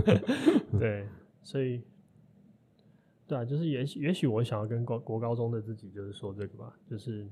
[0.80, 1.08] 对，
[1.42, 1.82] 所以，
[3.28, 7.28] 对啊，就是也许也许我想要跟国国高中的自己就是说这个吧，就是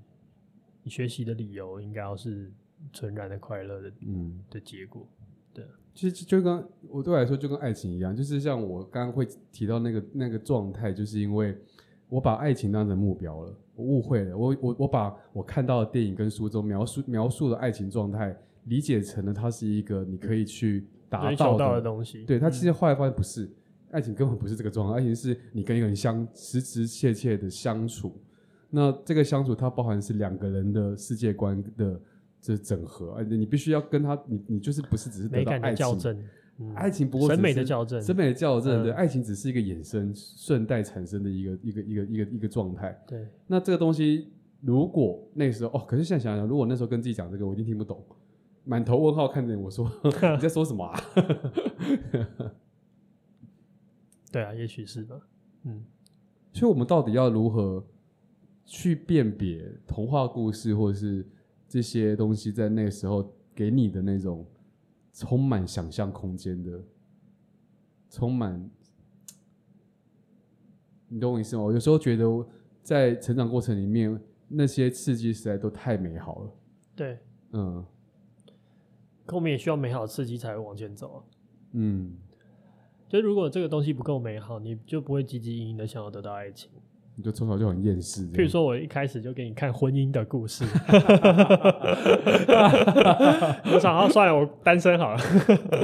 [0.83, 2.51] 你学习的理由应该要是
[2.91, 5.07] 纯然的快乐的，嗯，的结果，
[5.53, 5.63] 对。
[5.93, 11.55] 其实就跟我对我来说就跟爱情一样，就是像我刚刚会提到那个那个状态，就是因为
[12.09, 22.23] 我把爱情当成目标了，我误会了，我我我把我看到的电影跟书中描述描述的爱情状态理解成了它是一个你可以去达到的，到的东西。
[22.25, 23.53] 对，它其实后来发现不是，嗯、
[23.93, 28.21] 爱情根本不是这个状态，爱情是你跟一个人相实实切切的相处，
[28.69, 31.99] 那这个相处它包含是两个人的世界观的。
[32.45, 35.97] 这整合，而且你必须要跟他，你你就是不是只是得到爱情，
[36.59, 43.01] 嗯、爱情不过审美的校正，审美的校正，对，爱情只是一个衍生顺带产生的一个一个一个一个一个状态。
[43.07, 44.27] 对，那这个东西
[44.59, 48.05] 如果那时候哦，可是现在想想，如果那时候跟自己讲这个，我一定听不懂，
[48.65, 50.99] 满头问号看着我说 你在说什么啊？
[54.33, 55.15] 对啊，也许是吧。
[55.63, 55.85] 嗯，
[56.51, 57.81] 所以我们到底要如何
[58.65, 61.25] 去辨别童话故事，或者是？
[61.65, 64.45] 这些东西在那个时候给你的那种
[65.11, 66.79] 充满想象空间的，
[68.11, 68.69] 充满，
[71.07, 71.63] 你懂我意思吗？
[71.63, 72.47] 我有时候觉得
[72.83, 76.51] 在成长过程里面，那些刺激实在都太美好了。
[76.95, 77.17] 对，
[77.53, 77.83] 嗯，
[79.25, 81.23] 可我们也需要美好的刺激才会往前走啊。
[81.71, 82.15] 嗯，
[83.13, 86.67] 就如果这个东西不够美好，你就不会汲汲营营的想要得到爱情。
[87.15, 88.27] 你就从小就很厌世。
[88.31, 90.65] 譬如说，我一开始就给你看婚姻的故事。
[93.71, 95.19] 我想要算了，我单身好了。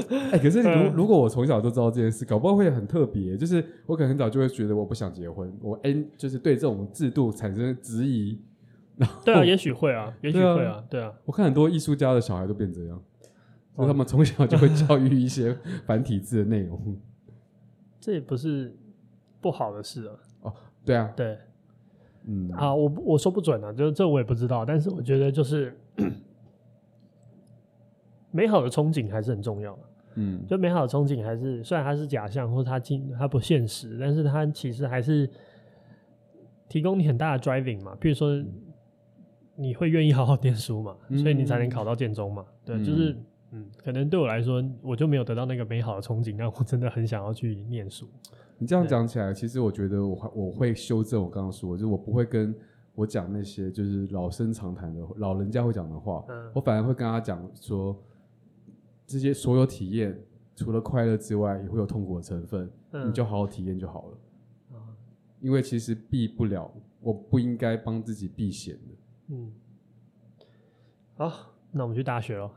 [0.10, 3.38] 哎、欸，可是 如如果我从小就知道这件事，搞不好会很特别。
[3.38, 8.42] 就是我可能很早就会觉得我不想结婚，我 N 就是对这种制度产生质疑。
[9.24, 11.14] 对啊，也许会啊，也许会啊，对啊。
[11.26, 13.00] 我看很多艺术家的小孩都变这样，
[13.76, 15.56] 所以他们从小就会教育一些
[15.86, 17.00] 繁体字的内容。
[18.10, 18.76] 这也不是
[19.40, 20.16] 不好的事啊。
[20.42, 20.54] 哦
[20.84, 21.38] 对啊，对，
[22.24, 25.78] 嗯，啊，我我说不准啊，就这我也不知道，但是我觉得就是
[28.32, 29.80] 美好的憧憬还是很重要的，
[30.16, 35.30] 嗯，就美好的憧憬还是虽然它是假象或者它进它不现实，但是它其实还是
[36.68, 38.44] 提供你很大的 driving 嘛，譬如说
[39.56, 43.16] 你会愿意好好念书嘛，嗯、所以你才能考到建中嘛，对，嗯、就是
[43.52, 48.08] 嗯，可能对我来说，我就没有得到那个美好的憧憬，让我真的很想要去念书。
[48.58, 52.54] 你这样讲起来，其实我觉得我我会修正我刚刚说，就是我不会跟
[52.94, 57.98] 我讲那些就是老生常谈的老人家会讲的话，嗯、我反而会跟他讲说，
[59.08, 60.22] 这些所有体验
[60.56, 64.18] 除了快乐之外，也会有痛苦的成分，嗯、你就好好体验就好了。
[64.74, 64.78] 嗯、
[65.40, 66.70] 因为其实避不了，
[67.00, 68.96] 我不应该帮自己避险的。
[69.30, 69.54] 嗯，
[71.16, 72.52] 好，那我们去大学喽。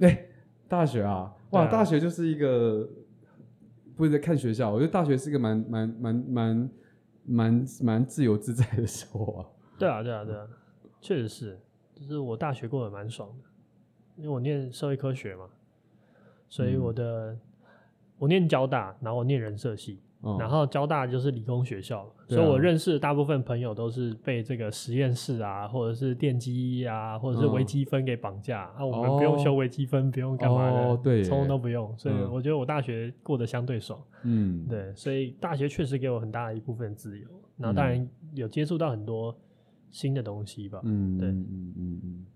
[0.00, 0.28] 哎、欸，
[0.68, 2.88] 大学啊，哇，啊、大学就是一个。
[3.96, 6.70] 不是在看学校，我觉得大学是一个蛮蛮蛮蛮
[7.24, 9.46] 蛮蛮自由自在的时候啊。
[9.78, 10.48] 对啊，对啊，对啊，
[11.00, 11.60] 确实是，
[11.94, 13.44] 就是我大学过得蛮爽的，
[14.16, 15.48] 因为我念社会科学嘛，
[16.48, 17.40] 所以我的、嗯、
[18.18, 20.00] 我念交大，然后我念人社系。
[20.38, 28.84] 然后交大就是理工学校，所以我认识的大部分朋友都是被这个实验室啊，或者是电机啊，或者是微积分给绑架啊。
[28.84, 31.92] 我们不用修微积分，不用干嘛的，对，通通都不用。
[31.98, 34.00] 所以我觉得我大学过得相对爽。
[34.22, 37.26] 嗯，对，所以大学确实给我很大的一部分自由。
[37.56, 39.36] 那当然有接触到很多
[39.90, 40.80] 新的东西吧。
[40.84, 42.26] 嗯，对，嗯嗯嗯，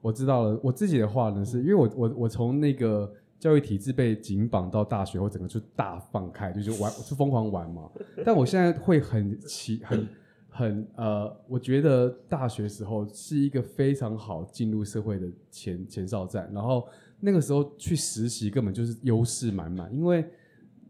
[0.00, 0.60] 我知道了。
[0.62, 3.12] 我自己的话呢，是因为我我我从那个。
[3.40, 7.90] 教育体制被紧绑到大学，或整个就大放开，就是玩，是疯狂玩嘛。
[8.22, 10.08] 但我现在会很奇，很
[10.50, 16.50] 很呃，我觉得大学时候是一个非常好进入社会的前前哨站。
[16.52, 16.86] 然后
[17.18, 20.22] 那个时候去实习根本就是优势满满，因为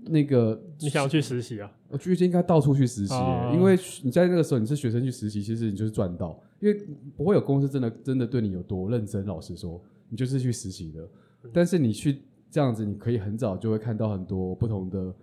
[0.01, 1.71] 那个你想要去实习啊？
[1.87, 6.85] 我觉得应该到处去实习，哦、因为你在那个时候你是学生去实习，其实你就是赚到，因为
[7.17, 9.25] 不会有公司真的真的对你有多认真。
[9.25, 11.09] 老实说，你就是去实习的，
[11.53, 12.23] 但是你去。
[12.51, 15.15] 这样子，你可以很早就会看到很多不同的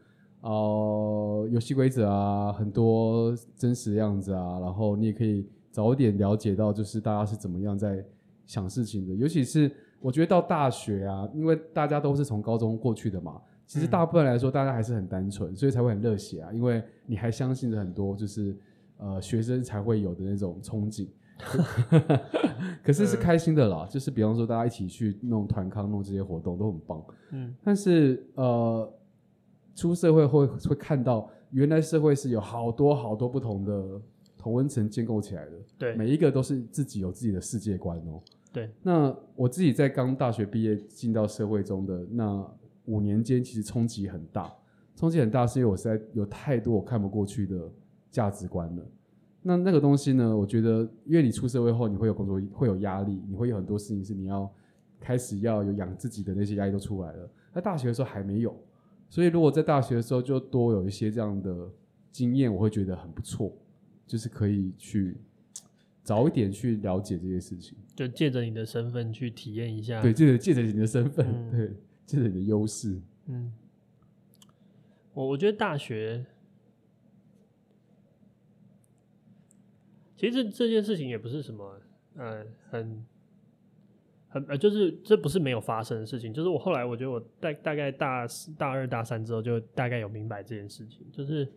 [0.41, 8.03] 呃游戏规则啊，很多真实的样子啊，然后你也可以早点了解到，就是大家是怎么样在
[8.45, 9.13] 想事情的。
[9.13, 9.69] 尤其是
[9.99, 18.55] 我觉得到大学啊，因为大家都是从高中过去的嘛，其实大部分来说大家还是很单纯，所以才会很热血啊，因为你还相信着很多就是
[18.97, 21.07] 呃学生才会有的那种憧憬。
[22.83, 27.03] 可是是开心的啦，嗯、就是比方说大家一起去弄团康、弄这些活动都很棒。
[27.31, 28.93] 嗯，但是呃，
[29.75, 34.01] 出社会会会看到，原来社会是有好多好多不同的
[34.37, 35.51] 同温层建构起来的。
[35.77, 38.21] 对，每一个都是自己有自己的世界观哦。
[38.51, 42.51] 对，那我自己在刚大学毕业进到社会中的那
[42.85, 44.51] 五年间，其实冲击很大。
[44.95, 47.71] 冲击很大是因为我实在有太多我看不过去的
[48.09, 48.83] 价值观了。
[49.47, 50.35] 那那个东西呢？
[50.35, 54.51] 我觉得，因为你出社会后，你会有工作，会有压力，你会有很多事情是你要
[54.99, 57.31] 开始要有养自己的那些压力都出来了。
[57.53, 58.53] 在大学的时候还没有，
[59.09, 61.71] 所以如果在大学的时候就多有一些这样的
[62.11, 63.55] 经验，我会觉得很不错，
[64.05, 65.15] 就是可以去
[66.03, 70.01] 早一点去了解这些事情，就借着你的身份去体验一下。
[70.01, 71.73] 对，借着借着你的身份，嗯、 对，
[72.05, 72.99] 借着你的优势。
[73.27, 73.53] 嗯，
[75.13, 76.25] 我我觉得大学。
[80.17, 81.79] 其实这这件事情也不是什么，
[82.15, 83.05] 呃，很，
[84.27, 86.33] 很呃，就是这不是没有发生的事情。
[86.33, 88.25] 就是我后来我觉得我大大概大
[88.57, 91.05] 大二大三之后，就大概有明白这件事情。
[91.11, 91.47] 就是，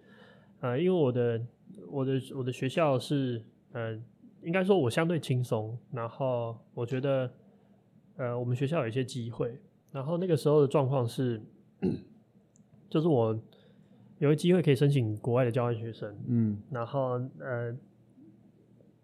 [0.61, 1.41] 呃，因为我的
[1.89, 3.43] 我的我的学校是，
[3.73, 3.99] 呃，
[4.43, 5.79] 应该说我相对轻松。
[5.91, 7.33] 然后我觉得，
[8.19, 9.59] 呃，我们学校有一些机会。
[9.91, 11.41] 然后那个时候的状况是，
[12.91, 13.41] 就是我
[14.19, 16.15] 有个机会可以申请国外的交换学生。
[16.29, 17.75] 嗯，然后呃。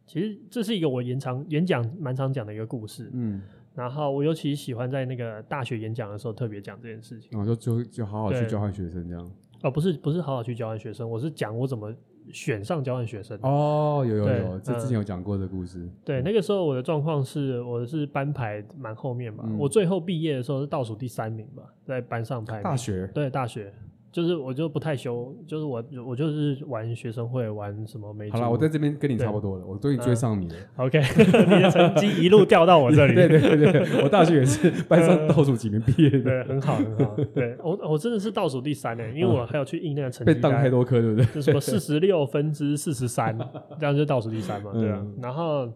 [0.06, 3.42] 其实这是一个我延长演讲蛮常讲的一个故事，嗯，
[3.74, 7.38] 然后我尤其喜欢在那个大学演讲的时候特别讲这件事情。
[7.38, 9.30] 哦，就就就好好去交换学生这样。
[9.62, 11.92] 哦，不是不是好好去交换学生，我是讲我怎么
[12.32, 13.38] 选上交换学生。
[13.42, 15.80] 哦，有有有，这之前有讲过的故事。
[15.80, 22.62] 呃、对，那个时候我的状况是，我是班排蛮后面嘛，嗯、我最后毕业的时候是倒数第三名吧，在班上排。
[22.62, 23.10] 大学。
[23.12, 23.72] 对，大学。
[24.12, 28.30] 就是我就不太修，就是我我就是玩学生会，玩什么没。
[28.30, 30.54] 好了，我在这边跟你差不多了，我终于追上你了。
[30.76, 30.98] OK，
[31.54, 33.14] 你的成绩一路掉到我这里。
[33.14, 36.20] 对对对对，我大学也是班上倒数几名毕业的。
[36.20, 37.14] 对，很好很好。
[37.34, 40.32] 对我我真的是倒数第三呢，因为我还要去印那个成绩。
[40.32, 41.26] 被当太多科，对不对？
[41.34, 43.36] 就什么四十六分之四十三，
[43.78, 45.06] 这样就倒数第三嘛，对啊。
[45.20, 45.72] 然后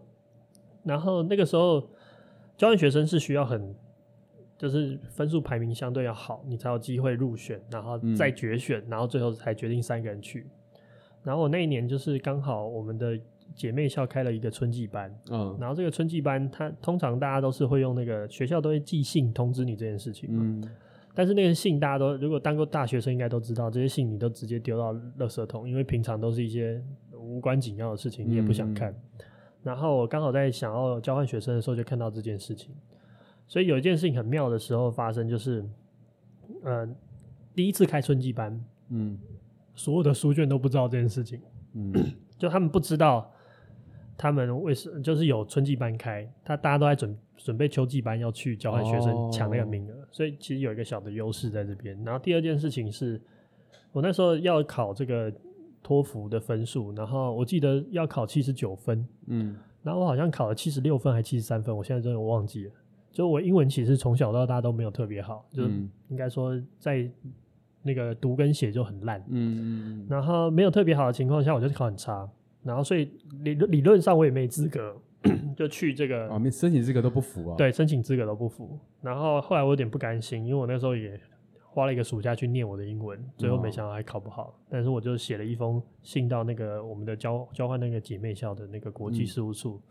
[0.83, 1.79] 然后那个时候
[2.57, 3.75] 交换学生是需要很。
[4.61, 10.45] 就是分数排名相对要好，你才有机会入选，然后再决选，嗯、然后最后才决定三个人去。
[11.23, 13.19] 然后我那一年就是刚好我们的
[13.55, 20.63] 姐妹校开了一个春季班，嗯，然后这个春季班，它通常大家都是会用那个学校都会寄信通知你这件事情，嗯，
[21.15, 26.79] 但是那个信大家都如果当过大学生应该都知道，这些信你都直接丢到垃圾桶，因为平常都是一些
[27.17, 28.91] 无关紧要的事情，你也不想看。
[28.91, 29.25] 嗯、
[29.63, 32.75] 然后我刚好在想要交换学生的时候就看到这件事情。
[33.51, 35.61] 所以有一件事情很妙的时候发生，就是，
[36.63, 36.87] 呃，
[37.53, 39.19] 第一次开春季班，嗯，
[39.75, 41.41] 所有的书卷都不知道这件事情，
[41.73, 41.91] 嗯，
[42.39, 43.29] 就他们不知道，
[44.17, 52.01] 他们为什就是有春季班开，他大家都在准准备秋季班要去交换学生抢那个名额，哦、所以其实有一个小的优势在这边。
[52.05, 53.21] 然后第二件事情是，
[53.91, 55.29] 我那时候要考这个
[55.83, 62.71] 托福的分数，然后我记得要考七十九分，嗯，然后我好像考了七十六分还七十三分，我现在真的忘记了。
[63.11, 65.63] 就我英文其实从小到大都没有特别好，就
[66.07, 67.05] 应该说在
[67.83, 72.29] 那个读跟写就很烂，嗯嗯嗯，然后没有特别好的情况下，我就考很差，
[72.63, 74.95] 然后所以理理论上我也没资格
[75.57, 78.79] 就去这个啊，申请资格都不符啊，对，申请资格都不符。
[79.01, 81.19] 然后后来我有点不甘心，因为我那时候也
[81.63, 89.81] 花了一个暑假去念我的英文，最后没想到还考不好，但是我就写了一封信到那个我们的交交换那个姐妹校的那个国际事务处，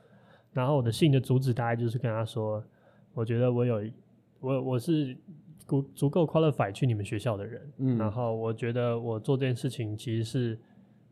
[0.52, 2.64] 然后我的信的主旨大概就是跟他说。
[3.14, 3.82] 我觉得我有
[4.40, 5.16] 我我是
[5.66, 10.58] 足足够 qualify 去你们学校的人，嗯，然后我觉得我做这件事情其实是，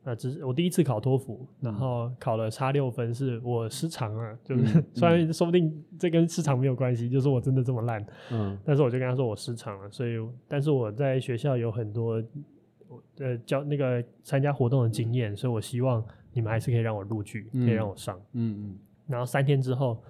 [0.05, 10.17] 啊，只是我第一次考托福，然后考了差六分，是我失常了，就是、 嗯、虽然说不定这跟失常没有关系，就是我真的这么烂，嗯， 但是我就跟他说我失常了，所以
[10.49, 12.23] 但是我在学校有很多
[13.19, 18.79] 呃教那个参加活动的经验，所以我希望你们还是可以让我录取，可以让我上，嗯嗯，嗯。
[19.07, 20.03] 然后三天之后。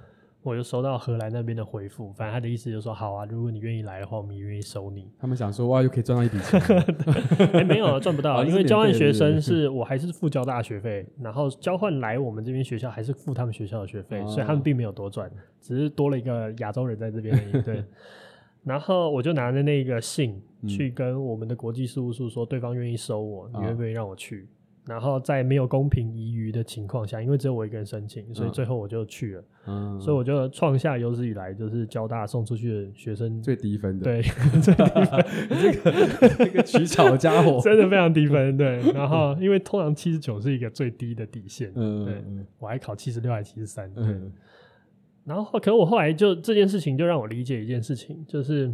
[0.43, 5.10] 我就收到荷兰那边的回复，反正他的意思就是说，好啊，如果你愿意来的话，我们也愿意收你。
[5.19, 6.60] 他们想说，哇，又可以赚到一笔钱。
[7.52, 17.62] 哎、欸，没有赚不到，因为交换学生是我还是付交大学费，然后交换来我们这边学校还是付他们学校的学费，所以他们并没有多赚，只是多了一个亚洲人在这边而已。
[17.62, 17.85] 对。
[18.65, 24.48] 然后我就拿着那个信去跟我们的国际事务处说，对方愿意收我，你愿不愿意让我去？
[24.89, 29.44] 然后在没有公平疑余的情况下，因为只有我一个人申请，所以最后我就去了。
[29.66, 34.05] 嗯，所以我就创下有史以来就是交大送出去的学生最低分的。
[34.05, 34.23] 对，
[34.62, 35.24] 最低分。
[35.51, 38.56] 这个这个取巧的家伙， 真的非常低分。
[38.56, 41.70] 对，然后因为通常七十九是一个最低的底线。
[41.74, 42.24] 嗯，对，
[42.59, 43.93] 我还考七十六还七十三。
[43.94, 44.32] 嗯，
[45.27, 48.73] 然后可是我后来就这件事情就让我理解一件事情，就是。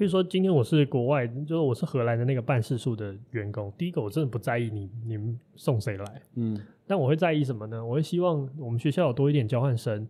[0.00, 3.70] 比如说，今天我是国外，就是我是荷兰的那个办事处的员工。
[3.76, 7.84] 第一个，我真的不在意你你们送谁来，嗯，但我会在意什么呢？
[7.84, 10.08] 我会希望我们学校有多一点交换生，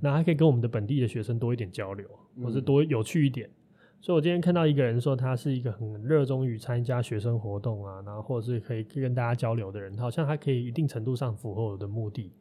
[0.00, 2.04] 那还可以跟我们的本地的学生多一点交流，
[2.42, 3.46] 或是多有趣一点。
[3.46, 3.54] 嗯、
[4.00, 12.32] 所以我今天看到一个人说他是一个很热衷于参加学生活动啊，然后或者是可以跟大家交流的人，好像他可以一定程度上符合我的目的。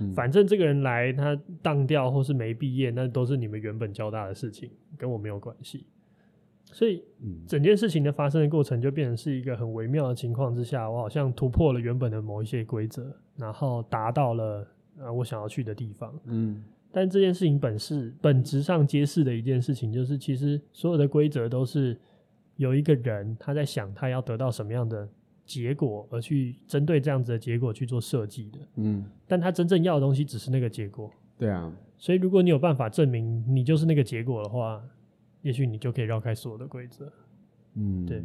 [0.00, 5.86] 嗯、反正这个人来他当掉或是没毕业，那都是你们原本交大的事情，跟我没有关系。
[6.72, 7.04] 所以
[7.46, 14.66] 整件事情的发生的过程就变成是一个很微妙的情况之下，我好像突破了原本的某一些规则，然后达到了
[14.98, 16.18] 呃我想要去的地方。
[16.24, 21.94] 嗯，但这件事情本是本质上揭示的一件事情，就是其实所有的规则都是
[22.56, 25.06] 有一个人他在想他要得到什么样的
[25.44, 28.58] 结果，而去针对这样子的结果去做设计的。
[28.76, 31.10] 嗯，但他真正要的东西只是那个结果。
[31.36, 34.82] 对啊，所以如果你有办法证明你就是那个结果的话。
[35.42, 37.12] 也许你就可以绕开所有的规则，
[37.74, 38.24] 嗯，对。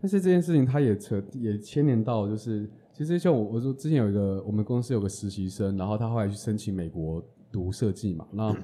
[0.00, 8.56] 但是这件事情它也扯也牵连到，就是其实像我我说之前有一个我们公司有个实习生，然后他后来去申请美国读设计嘛，那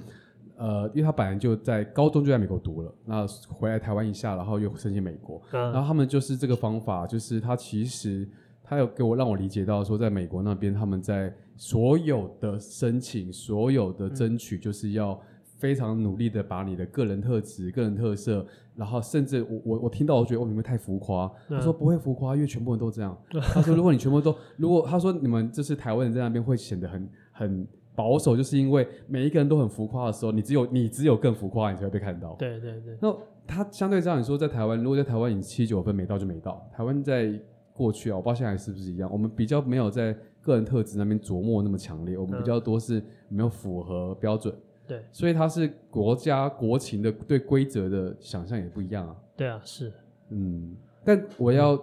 [0.57, 8.29] 呃，因为他本来就在高中就在美国读了，那回来台湾一下，然后又申请美国，然后他们就是这个方法，就是他其实
[8.63, 15.21] 他有给我让我理解到说，在美国那边他们在所有的申请、所有的争取，就是要。
[15.61, 21.31] 非常努力的把你的个人特质、个人特色，然后甚至我我我听到我觉得哦，你们太浮夸。
[21.51, 23.17] 他说不会浮夸，因为全部人都这样。
[23.53, 32.35] 他说如果你全部都，如果他说你们就是台湾人在那边会显得很很保守，就是因为每一个人都很浮夸的时候，你只有你只有更浮夸，你才会被看到。
[32.39, 32.97] 对对对。
[33.01, 33.15] 那
[33.47, 36.67] 他相对这样你说，在台湾，如果在台湾你七九分没到就没到。
[36.73, 37.39] 台湾在
[37.75, 44.55] 过去啊，我不知道现在是不是一样，我们比较没有在个人特质那边琢磨那么强烈，我们比较多是没有符合标准。
[44.91, 49.17] 对，所以它是国家国情的对规则的想象也不一样啊。
[49.37, 49.93] 对啊，是，
[50.31, 51.81] 嗯，但我要，嗯、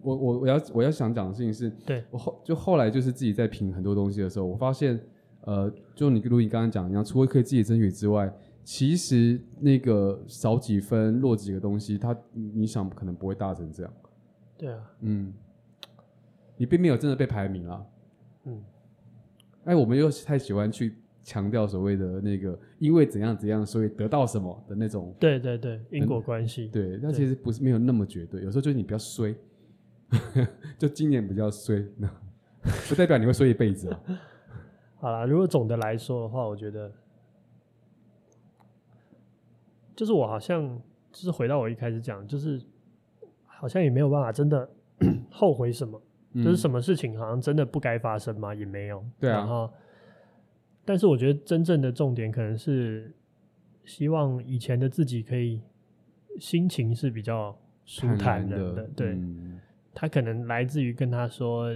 [0.00, 4.96] 我我我要我要想讲的事情是，对我后就后来就是自己在评很多东西的时候，我发现，
[5.40, 8.32] 呃，就你如你刚刚讲一样，除了可以自己争取之外，
[8.62, 13.92] 其实那个少几分落几个东西，它你想可能不会大成这样。
[14.56, 15.34] 对啊，嗯，
[16.56, 17.86] 你并没有真的被排名了。
[18.44, 18.62] 嗯，
[19.64, 20.94] 哎，我们又太喜欢去。
[21.26, 25.12] 强调所谓的那个，因为怎样怎样，所以得到什么的那种。
[25.18, 26.68] 对对对，因果关系。
[26.68, 29.34] 对，但其实不是没有那么绝对，有时候就是你比较衰，
[30.78, 31.84] 就今年比较衰，
[32.88, 34.00] 不代表你会衰一辈子啊。
[35.02, 36.92] 好啦，如果总的来说的话，我觉得，
[39.96, 40.80] 就是我好像
[41.10, 42.62] 就是回到我一开始讲，就是
[43.46, 44.70] 好像也没有办法真的
[45.28, 46.00] 后悔什么，
[46.34, 48.54] 嗯，就是什么事情好像真的不该发生吗？
[48.54, 49.04] 也没有。
[49.18, 49.38] 对啊。
[49.38, 49.68] 然后
[50.86, 53.12] 但是我觉得真正的重点可能是
[53.84, 55.60] 希望以前的自己可以
[56.38, 59.60] 心情是比较舒坦的，的，对、嗯，
[59.92, 61.68] 他可能来自于跟他说，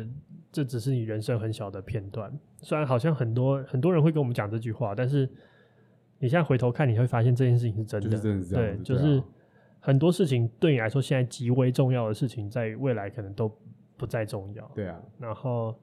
[0.53, 2.33] 这只是你人生很小的片段。
[2.59, 5.29] 虽然好像很多很多人会跟我们讲这句话，但是
[6.21, 9.21] 你现在回头看，你会发现这件事情是真的，就是真的是这样子，对，就是
[9.81, 13.53] 很多事情对你来说现在极为重要的事情，在未来可能都
[13.97, 14.71] 不再重要。
[14.73, 15.75] 对啊，然后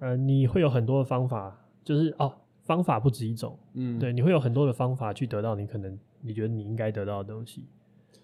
[0.00, 1.56] 呃，你会有很多的方法。
[1.82, 2.30] 就是哦，
[2.70, 7.66] 方法不止一种，嗯，对，你会有很多的方法去得到你可能你觉得你应该得到的东西，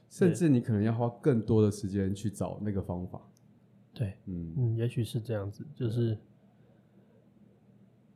[0.09, 3.20] 甚至你可能要花更多的时间去找那个方法，
[3.93, 4.55] 对，嗯。
[4.56, 6.16] 嗯，也许是这样子，就是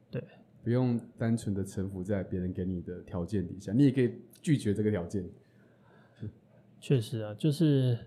[0.09, 0.23] 对，
[0.63, 5.29] 不用单纯的臣服在别人给你的条件底下，你也可以拒绝这个条件，
[6.81, 7.99] 确实啊，就是。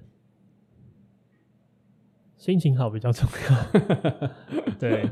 [2.43, 4.27] 心情好比较重要，
[4.77, 5.09] 对，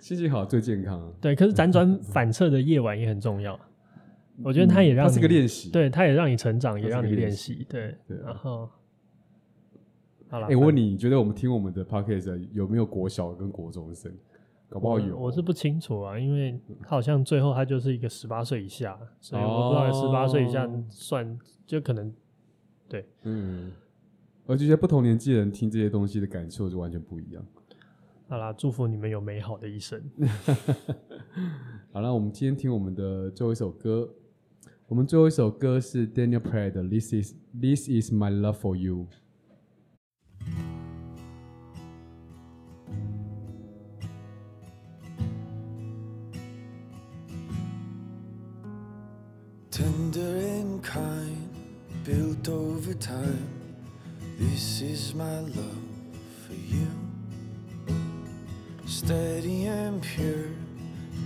[0.00, 1.12] 心情好最健康啊。
[1.20, 3.60] 对，可是辗转反侧的夜晚也很重要。
[4.42, 7.66] 我觉得它也让是个练习，对，它也让你成长，也让你练习。
[7.68, 8.70] 对，对，然后，
[10.30, 10.46] 好了。
[10.46, 14.10] 哎，我问你，你觉得我们听我们的 podcast 有没有国小跟国中生？
[14.70, 22.10] 搞不好有，我是不清楚啊，因为他好像最后他就是一个十八岁以下，所以我不知道十八岁以下算就可能，
[22.88, 23.72] 对，嗯。
[24.48, 27.44] 我觉得不同年纪的人听这些东西的感受就完全不一样。
[28.28, 30.00] 好啦，祝福你们有美好的一生。
[31.92, 34.08] 好了，我们今天听我们的最后一首歌。
[34.86, 39.08] 我们最后一首歌是 Daniel Pratt 的《This Is This Is My Love For You》。
[49.72, 51.48] Tender and kind,
[52.04, 53.55] built over time.
[54.38, 55.78] This is my love
[56.46, 56.86] for you.
[58.84, 60.50] Steady and pure,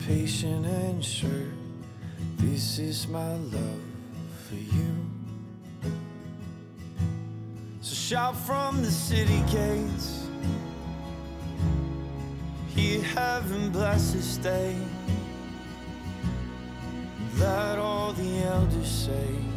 [0.06, 1.50] patient and sure.
[2.36, 3.82] This is my love
[4.46, 4.94] for you.
[7.80, 10.28] So shout from the city gates.
[12.76, 14.76] Hear heaven bless this day.
[17.38, 19.49] Let all the elders say.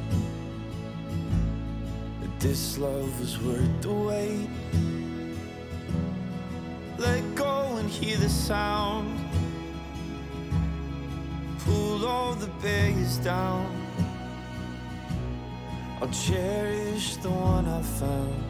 [2.43, 4.49] This love was worth the wait.
[6.97, 9.17] Let go and hear the sound.
[11.59, 13.65] Pull all the barriers down.
[16.01, 18.43] I'll cherish the one I found.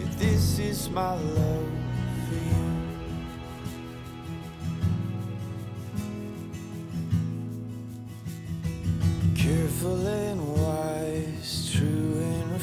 [0.00, 1.72] If this is my love
[2.26, 2.66] for you.
[9.36, 10.49] Careful and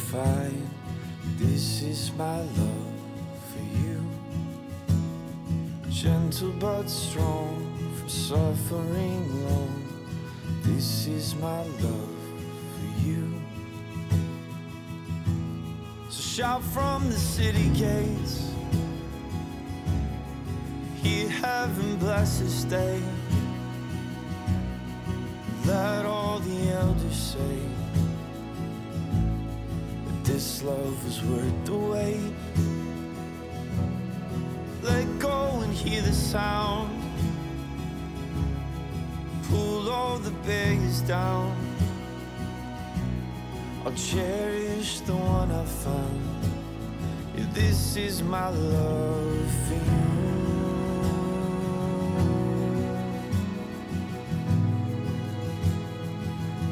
[0.07, 0.69] refined.
[1.37, 2.93] This is my love
[3.51, 4.01] for you.
[5.89, 9.83] Gentle but strong, from suffering long.
[10.63, 12.19] This is my love
[12.73, 13.41] for you.
[16.09, 18.51] So shout from the city gates.
[21.01, 23.01] Hear heaven bless this day.
[25.65, 27.76] Let all the elders say
[30.37, 32.31] this love was worth the wait.
[34.83, 36.91] Let go and hear the sound.
[39.49, 41.57] Pull all the barriers down.
[43.83, 46.21] I'll cherish the one I found.
[47.35, 50.07] If this is my love for you.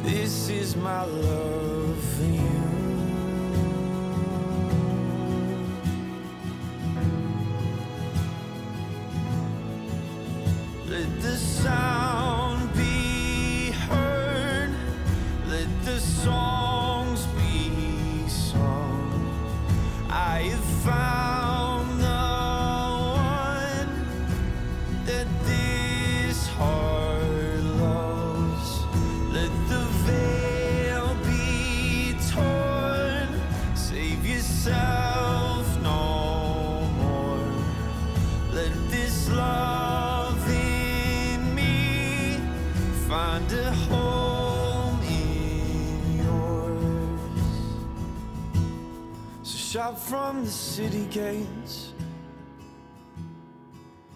[0.03, 2.74] This is my love for you.
[50.15, 51.91] From the city gates.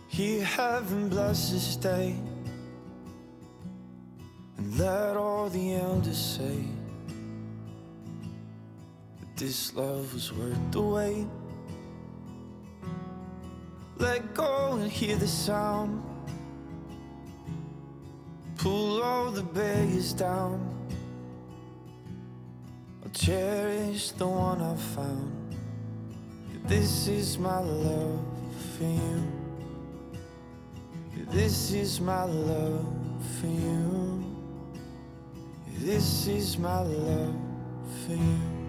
[0.07, 2.15] Hear heaven bless this day.
[4.57, 6.63] And let all the elders say
[9.19, 11.27] that this love was worth the wait.
[13.97, 16.01] Let go and hear the sound.
[18.55, 20.57] Pull all the barriers down.
[23.03, 25.38] I'll cherish the one I found.
[26.65, 28.19] This is my love
[28.77, 29.23] for you.
[31.31, 32.85] This is my love
[33.39, 34.23] for you.
[35.79, 37.35] This is my love
[38.05, 38.59] for you.